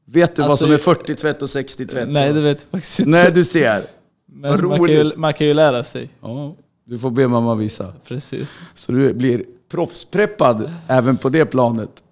[0.05, 2.09] Vet du vad Alltså, som är 40 tvätt och 60 tvätt?
[2.09, 3.11] Nej, det vet jag faktiskt inte.
[3.11, 3.83] Nej, du ser.
[4.33, 5.17] Men vad man kan, ju, roligt.
[5.17, 6.09] man kan ju lära sig.
[6.21, 6.55] Ja,
[6.85, 7.93] du får be mamma visa.
[8.07, 8.55] Precis.
[8.75, 12.03] Så du blir proffspreppad även på det planet.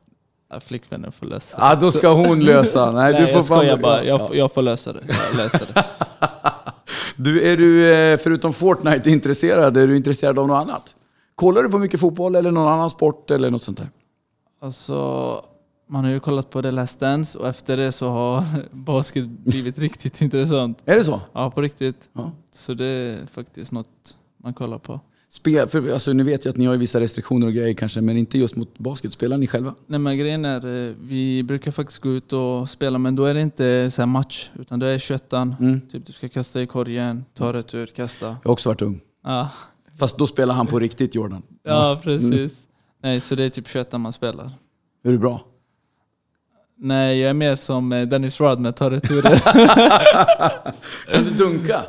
[0.50, 2.92] Ja, flickvännen får lösa Ja, då ska hon lösa.
[2.92, 4.04] Nej, Nej, du får jag skojar bara.
[4.04, 5.04] Jag, jag får lösa det.
[5.08, 5.86] Jag löser det.
[7.16, 10.96] Du, är du eh, förutom Fortnite intresserad, är du intresserad av något annat?
[11.36, 13.90] Kollar du på mycket fotboll eller någon annan sport eller något sånt där?
[14.62, 14.96] Alltså,
[15.90, 19.78] man har ju kollat på The Last Dance och efter det så har basket blivit
[19.78, 20.82] riktigt intressant.
[20.86, 21.22] Är det så?
[21.34, 22.10] Ja, på riktigt.
[22.14, 22.32] Ja.
[22.56, 25.00] Så det är faktiskt något man kollar på.
[25.34, 28.18] Spel, för, alltså, nu vet jag att ni har vissa restriktioner och grejer kanske, men
[28.18, 29.14] inte just mot basket.
[29.14, 29.76] Spelar ni själva?
[29.88, 33.34] Nej men grejen är, eh, vi brukar faktiskt gå ut och spela men då är
[33.34, 35.82] det inte så match utan det är 21 Mm.
[35.92, 38.26] Typ du ska kasta i korgen, ta retur, kasta.
[38.26, 39.02] Jag har också varit ung.
[39.24, 39.50] Ja,
[39.98, 41.44] Fast då spelar han på riktigt Jordan.
[41.64, 42.58] ja precis.
[43.04, 44.52] Nej så det är typ 21 man spelar.
[45.04, 45.42] Är du bra?
[46.78, 49.36] Nej jag är mer som eh, Dennis Rodman, tar returer.
[51.14, 51.82] Kan du dunka?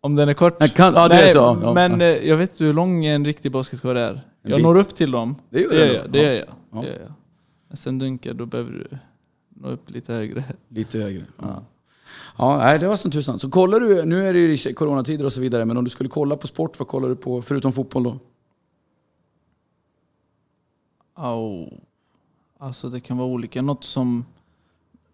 [0.00, 0.56] Om den är kort.
[0.60, 1.58] Jag kan, ja, det Nej, är så.
[1.62, 1.74] Ja.
[1.74, 4.10] men eh, jag vet hur lång en riktig basketkorg är.
[4.12, 4.62] En Jag bit.
[4.62, 5.34] når upp till dem.
[5.50, 6.10] Det gör det gör jag.
[6.10, 6.24] Det Ja.
[6.24, 6.46] gör jag.
[6.72, 6.80] Ja.
[6.80, 7.12] Det gör jag.
[7.68, 8.98] Men sen dunkar, då behöver du
[9.48, 10.44] nå upp lite högre.
[10.68, 11.24] Lite högre.
[11.38, 11.62] Ja.
[12.38, 12.72] Ja.
[12.72, 13.38] Ja, det var som tusan.
[13.38, 15.90] Så kollar du, nu är det ju i coronatider och så vidare, men om du
[15.90, 18.18] skulle kolla på sport, vad kollar du på förutom fotboll då?
[21.14, 21.70] Au.
[22.58, 23.62] Alltså det kan vara olika.
[23.62, 24.24] Något som...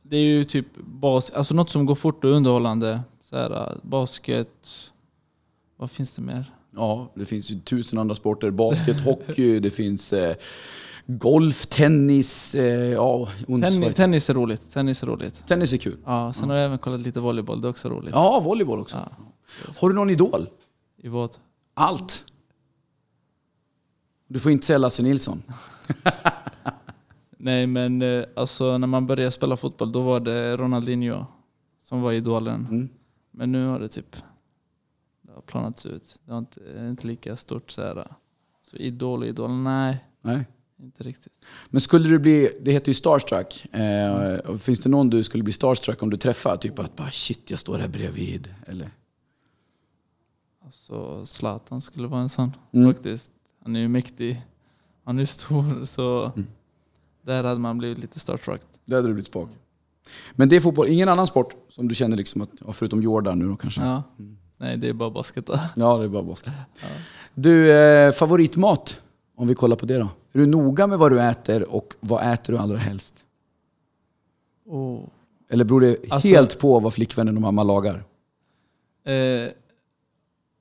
[0.03, 3.01] Det är ju typ bas, alltså något som går fort och underhållande.
[3.35, 4.67] Så här, äh, basket.
[5.77, 6.55] Vad finns det mer?
[6.77, 8.51] Ja, det finns ju tusen andra sporter.
[8.51, 10.37] Basket, hockey, det finns eh,
[11.07, 14.71] golf, tennis, eh, ja, Tennis, tennis är roligt.
[14.73, 15.47] Tennis är roligt.
[15.47, 15.97] tennis är kul.
[16.05, 17.61] Ja, sen har jag även kollat lite volleyboll.
[17.61, 18.11] Det är också roligt.
[18.15, 18.97] Ja, volleyboll också.
[18.97, 19.73] Ja.
[19.81, 20.49] Har du någon idol?
[20.97, 21.37] I vad?
[21.75, 22.25] Allt.
[24.29, 25.43] Du får inte säga Lasse Nilsson.
[27.39, 31.25] Nej men eh, alltså när man började spela fotboll då var det Ronaldinho
[31.85, 32.67] som var idolen.
[32.71, 32.89] Mm.
[33.37, 34.17] Men nu har det typ
[35.23, 36.19] det har planats ut.
[36.25, 38.09] Det är inte, inte lika stort så här.
[38.63, 40.05] Så idol idol, nej.
[40.23, 40.47] Nej.
[40.83, 41.33] Inte riktigt.
[41.71, 43.75] Men skulle du bli, det heter ju starstruck.
[43.75, 46.57] Eh, finns det någon du skulle bli starstruck om du träffar?
[46.57, 48.55] Typ att bara shit, jag står här bredvid.
[48.67, 48.91] Eller?
[50.65, 52.93] Alltså Zlatan skulle vara en sån Mm.
[52.95, 53.31] faktiskt.
[53.63, 54.43] Han är ju mäktig.
[55.05, 56.47] Han är ju stor så Mm.
[57.23, 58.61] där hade man blivit lite starstruck.
[58.85, 59.49] Det hade du blivit spak.
[60.33, 63.39] Men det är fotboll, ingen annan sport som du känner liksom att, ja, förutom Jordan
[63.39, 63.81] nu då kanske?
[63.81, 64.03] Ja.
[64.57, 65.59] Nej det är bara basket då.
[65.77, 66.53] Ja, det är bara basket.
[67.35, 69.01] Du, eh, favoritmat?
[69.37, 70.09] Om vi kollar på det då.
[70.33, 73.25] Är du noga med vad du äter och vad äter du allra helst?
[74.67, 75.09] Och,
[75.51, 77.95] Eller beror det Alltså- helt på vad flickvännen och mamma lagar?
[79.05, 79.49] eh,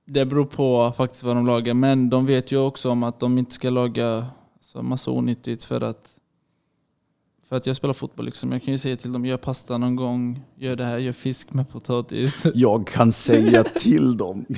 [0.05, 3.37] det beror på faktiskt vad de lagar men de vet ju också om att de
[3.37, 4.25] inte ska laga
[4.61, 6.15] så massa onyttigt för att
[7.53, 8.51] för att jag spelar fotboll liksom.
[8.51, 11.53] Jag kan ju säga till dem, gör pasta någon gång, gör det här, gör fisk
[11.53, 12.45] med potatis.
[12.53, 14.45] Jag kan säga till dem.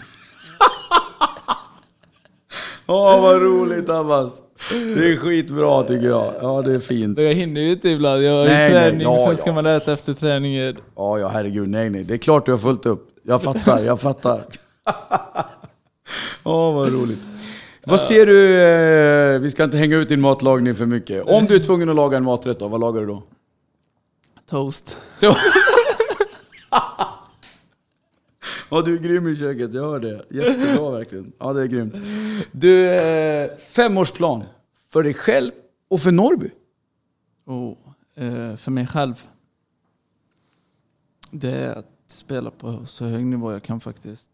[2.87, 4.41] Åh, vad roligt Abbas.
[4.69, 6.33] Det är skitbra tycker jag.
[6.41, 7.19] Ja, det är fint.
[7.19, 8.23] Jag hinner ju inte ibland.
[8.23, 9.37] Jag har Nej, ju nej, träning, ja, sen ja.
[9.37, 10.77] ska man äta efter träningen.
[10.95, 11.69] Ja, ja, herregud.
[11.69, 12.03] Nej, nej.
[12.03, 13.07] Det är klart du har fullt upp.
[13.23, 14.45] Jag fattar, jag fattar.
[16.43, 17.27] Åh, vad roligt.
[17.87, 18.61] Vad ser du,
[19.35, 21.23] eh, vi ska inte hänga ut din matlagning för mycket.
[21.27, 23.23] Om du är tvungen att laga en maträtt då, vad lagar du då?
[24.49, 24.97] Toast.
[28.69, 30.25] Ja, du är grym i köket, jag hör det.
[30.29, 31.31] Jättebra verkligen.
[31.39, 31.95] Ja, det är grymt.
[32.51, 34.43] Du, eh, femårsplan.
[34.89, 35.51] För dig själv
[35.87, 36.49] och för Norrby.
[37.45, 37.77] Och,
[38.23, 39.23] eh, för mig själv.
[41.31, 44.29] Det är att spela på så hög nivå jag kan faktiskt.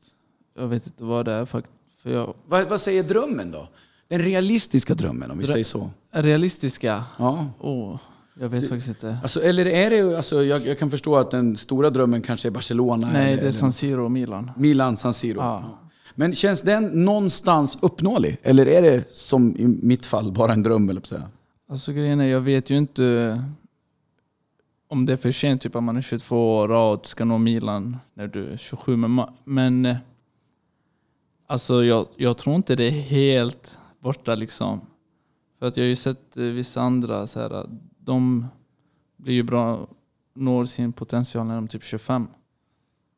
[0.54, 1.81] Jag vet inte vad det är faktiskt.
[2.04, 3.68] För jag Vad, vad säger drömmen då?
[4.08, 5.90] Den realistiska drömmen, om vi Drö- säger så.
[6.12, 7.04] realistiska.
[7.18, 7.48] Ja.
[7.60, 8.00] Oh,
[8.40, 9.18] jag vet faktiskt inte.
[9.22, 12.52] Alltså, eller är det, alltså, jag, jag kan förstå att den stora drömmen kanske är
[12.52, 13.10] Barcelona.
[13.14, 14.52] Nej, eller, det är San Siro och Milan.
[14.58, 15.38] Milan, San Siro.
[15.40, 15.78] Ja.
[16.16, 18.38] Men känns den någonstans uppnåelig?
[18.44, 21.30] Eller är det som i mitt fall bara en dröm, eller säga?
[21.70, 23.44] Alltså grejen är, jag vet ju inte
[24.88, 27.98] om det är för sent, typ att man är 22 år och ska nå Milan
[28.14, 28.96] när du är 27.
[28.98, 29.96] Men, men eh,
[31.52, 34.82] alltså jag, jag tror inte det är helt borta liksom.
[35.60, 38.48] För att jag har ju sett eh, vissa andra, så här, de
[39.18, 39.88] blir ju bra,
[40.34, 42.28] når sin potential när de är typ 25.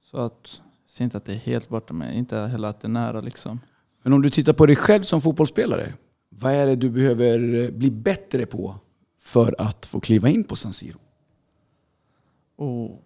[0.01, 2.87] Så att, jag ser inte att det är helt borta, men inte heller att det
[2.87, 3.59] är nära liksom.
[4.01, 5.93] Men om du tittar på dig själv som fotbollsspelare,
[6.29, 8.75] vad är det du behöver eh, bli bättre på
[9.19, 10.99] för att få kliva in på San Siro?
[12.55, 13.03] Och,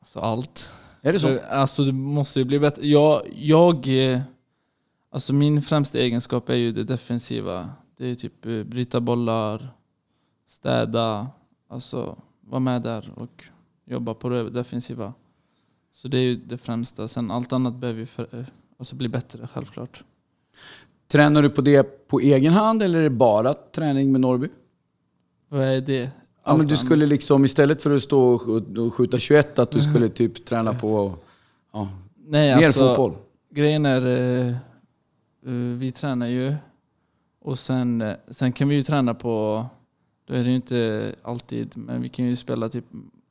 [0.00, 0.72] alltså allt.
[1.02, 1.26] Är det så?
[1.28, 2.86] För, Alltså det måste ju bli bättre.
[2.86, 4.20] Jag, jag, eh,
[5.10, 7.70] alltså min främsta egenskap är ju det defensiva.
[7.96, 9.68] Det är typ eh, bryta bollar,
[10.48, 11.28] städa,
[11.68, 13.44] alltså vara med där och
[13.84, 15.12] jobba på det defensiva.
[15.92, 17.08] Så det är ju det främsta.
[17.08, 18.44] Sen allt annat behöver ju för, eh,
[18.78, 20.04] alltså bli bättre självklart.
[21.08, 24.48] Tränar du på det på egen hand eller är det bara träning med Norrby?
[25.48, 26.10] Vad är det?
[26.44, 29.70] Ja, men du skulle liksom istället för att stå och skj- och skjuta 21, att
[29.70, 31.14] du skulle typ träna på
[31.72, 31.88] ja,
[32.26, 33.14] Nej, mer alltså, fotboll?
[33.50, 34.48] Grejen är, eh,
[35.46, 36.54] eh, vi tränar ju.
[37.40, 39.66] Och sen, eh, sen kan vi ju träna på,
[40.26, 42.84] då är det ju inte alltid, men vi kan ju spela typ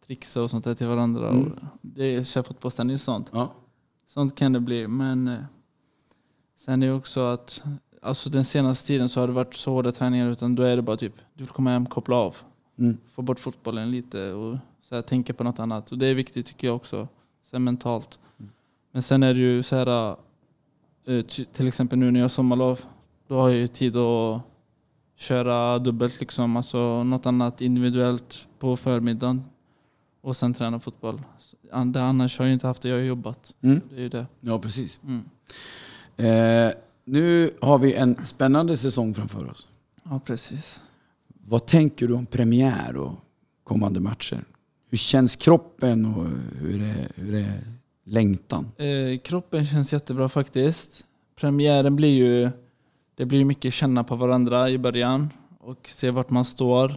[0.08, 1.30] trixa och sånt där till varandra.
[1.30, 1.44] Mm.
[1.44, 3.30] Och det är så fotbollsträning och sånt.
[3.34, 3.54] Ja.
[4.08, 4.88] Sånt kan det bli.
[4.88, 5.36] Men
[6.58, 7.62] sen är det också att
[8.02, 10.82] alltså den senaste tiden så har det varit så hårda träningar utan då är det
[10.82, 12.36] bara typ du vill komma hem, koppla av,
[12.80, 12.98] Mm.
[13.10, 15.92] få bort fotbollen lite och så här, tänka på något annat.
[15.92, 17.08] Och det är viktigt tycker jag också,
[17.44, 18.20] så här, mentalt.
[18.92, 20.16] Men sen är det ju så här,
[21.06, 21.22] eh,
[21.54, 22.80] till exempel nu när jag har sommarlov,
[23.28, 24.42] då har jag ju tid att
[25.16, 29.44] köra dubbelt liksom, alltså något annat individuellt på förmiddagen
[30.22, 31.22] och sen träna fotboll.
[31.86, 33.56] Det Annars har jag inte haft det, jag har jobbat.
[33.62, 33.82] Mm.
[33.90, 34.26] Det är det.
[34.40, 35.00] Ja, precis.
[35.04, 35.24] Mm.
[36.18, 36.74] Eh,
[37.06, 39.68] nu har vi en spännande säsong framför oss.
[40.04, 40.82] Ja, precis.
[41.50, 43.14] Vad tänker du om premiär och
[43.64, 44.44] kommande matcher?
[44.90, 46.26] Hur känns kroppen och
[46.60, 47.62] hur är, hur är
[48.04, 48.72] längtan?
[48.78, 51.06] Eh, kroppen känns jättebra faktiskt.
[51.36, 52.50] Premiären blir ju,
[53.16, 55.30] det blir mycket känna på varandra i början
[55.60, 56.96] och se vart man står.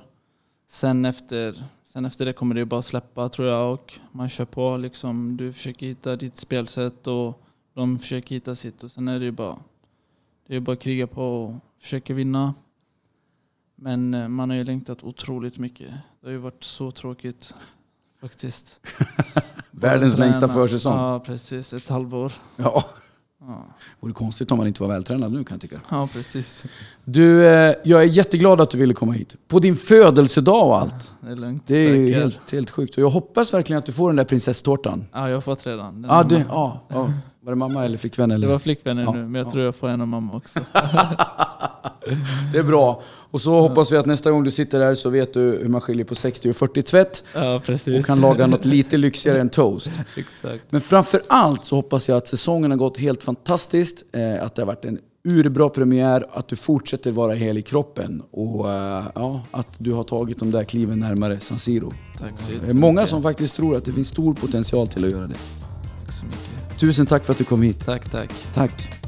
[0.69, 4.77] Sen efter, sen efter det kommer det bara släppa tror jag och man kör på
[4.77, 5.37] liksom.
[5.37, 7.43] Du försöker hitta ditt spelsätt och
[7.75, 9.59] de försöker hitta sitt och sen är det ju bara,
[10.47, 12.55] det är bara att kriga på och försöka vinna.
[13.83, 15.89] Men eh, man har ju längtat otroligt mycket.
[16.21, 17.55] Det har ju varit så tråkigt
[18.21, 18.81] faktiskt.
[19.71, 20.27] Världens Träna.
[20.27, 20.97] längsta försäsong.
[20.97, 21.73] Ja, precis.
[21.73, 22.33] Ett halvår.
[22.57, 22.85] Ja.
[23.41, 23.65] Ja,
[24.01, 25.81] Vore konstigt om man inte var vältränad nu kan jag tycka.
[25.89, 26.65] ja precis.
[27.05, 29.37] Du, eh, jag är jätteglad att du ville komma hit.
[29.49, 31.13] På din födelsedag och allt.
[31.21, 31.63] Det är lugnt.
[31.67, 32.97] Det är ju helt, helt sjukt.
[32.97, 35.05] Och jag hoppas verkligen att du får den där prinsesstårtan.
[35.13, 36.03] Ja, jag har fått redan.
[36.03, 37.13] Den du, ja, ja.
[37.41, 38.31] Var det mamma eller flickvän?
[38.31, 38.47] Eller?
[38.47, 39.51] Det var flickvännen Ja, nu, men jag ja.
[39.51, 40.61] tror jag får en av mamma också.
[42.53, 43.03] Det är bra.
[43.33, 45.81] Och så hoppas vi att nästa gång du sitter där så vet du hur man
[45.81, 47.25] skiljer på 60 och 40 tvätt.
[47.35, 47.99] Ja, precis.
[47.99, 49.91] Och kan laga något lite lyxigare än toast.
[50.17, 50.65] Exakt.
[50.71, 54.05] Men framför allt så hoppas jag att säsongen har gått helt fantastiskt.
[54.13, 58.23] Eh, att det har varit en urbra premiär, att du fortsätter vara hel i kroppen
[58.31, 61.93] och eh, ja, att du har tagit de där kliven närmare San Siro.
[62.19, 65.11] Tack så Det är många som faktiskt tror att det finns stor potential till att
[65.11, 65.35] göra det.
[65.35, 66.81] Tack så mycket.
[66.81, 67.85] Tusen tack för att du kom hit.
[67.87, 68.31] Tack, tack.
[68.55, 69.02] Tack.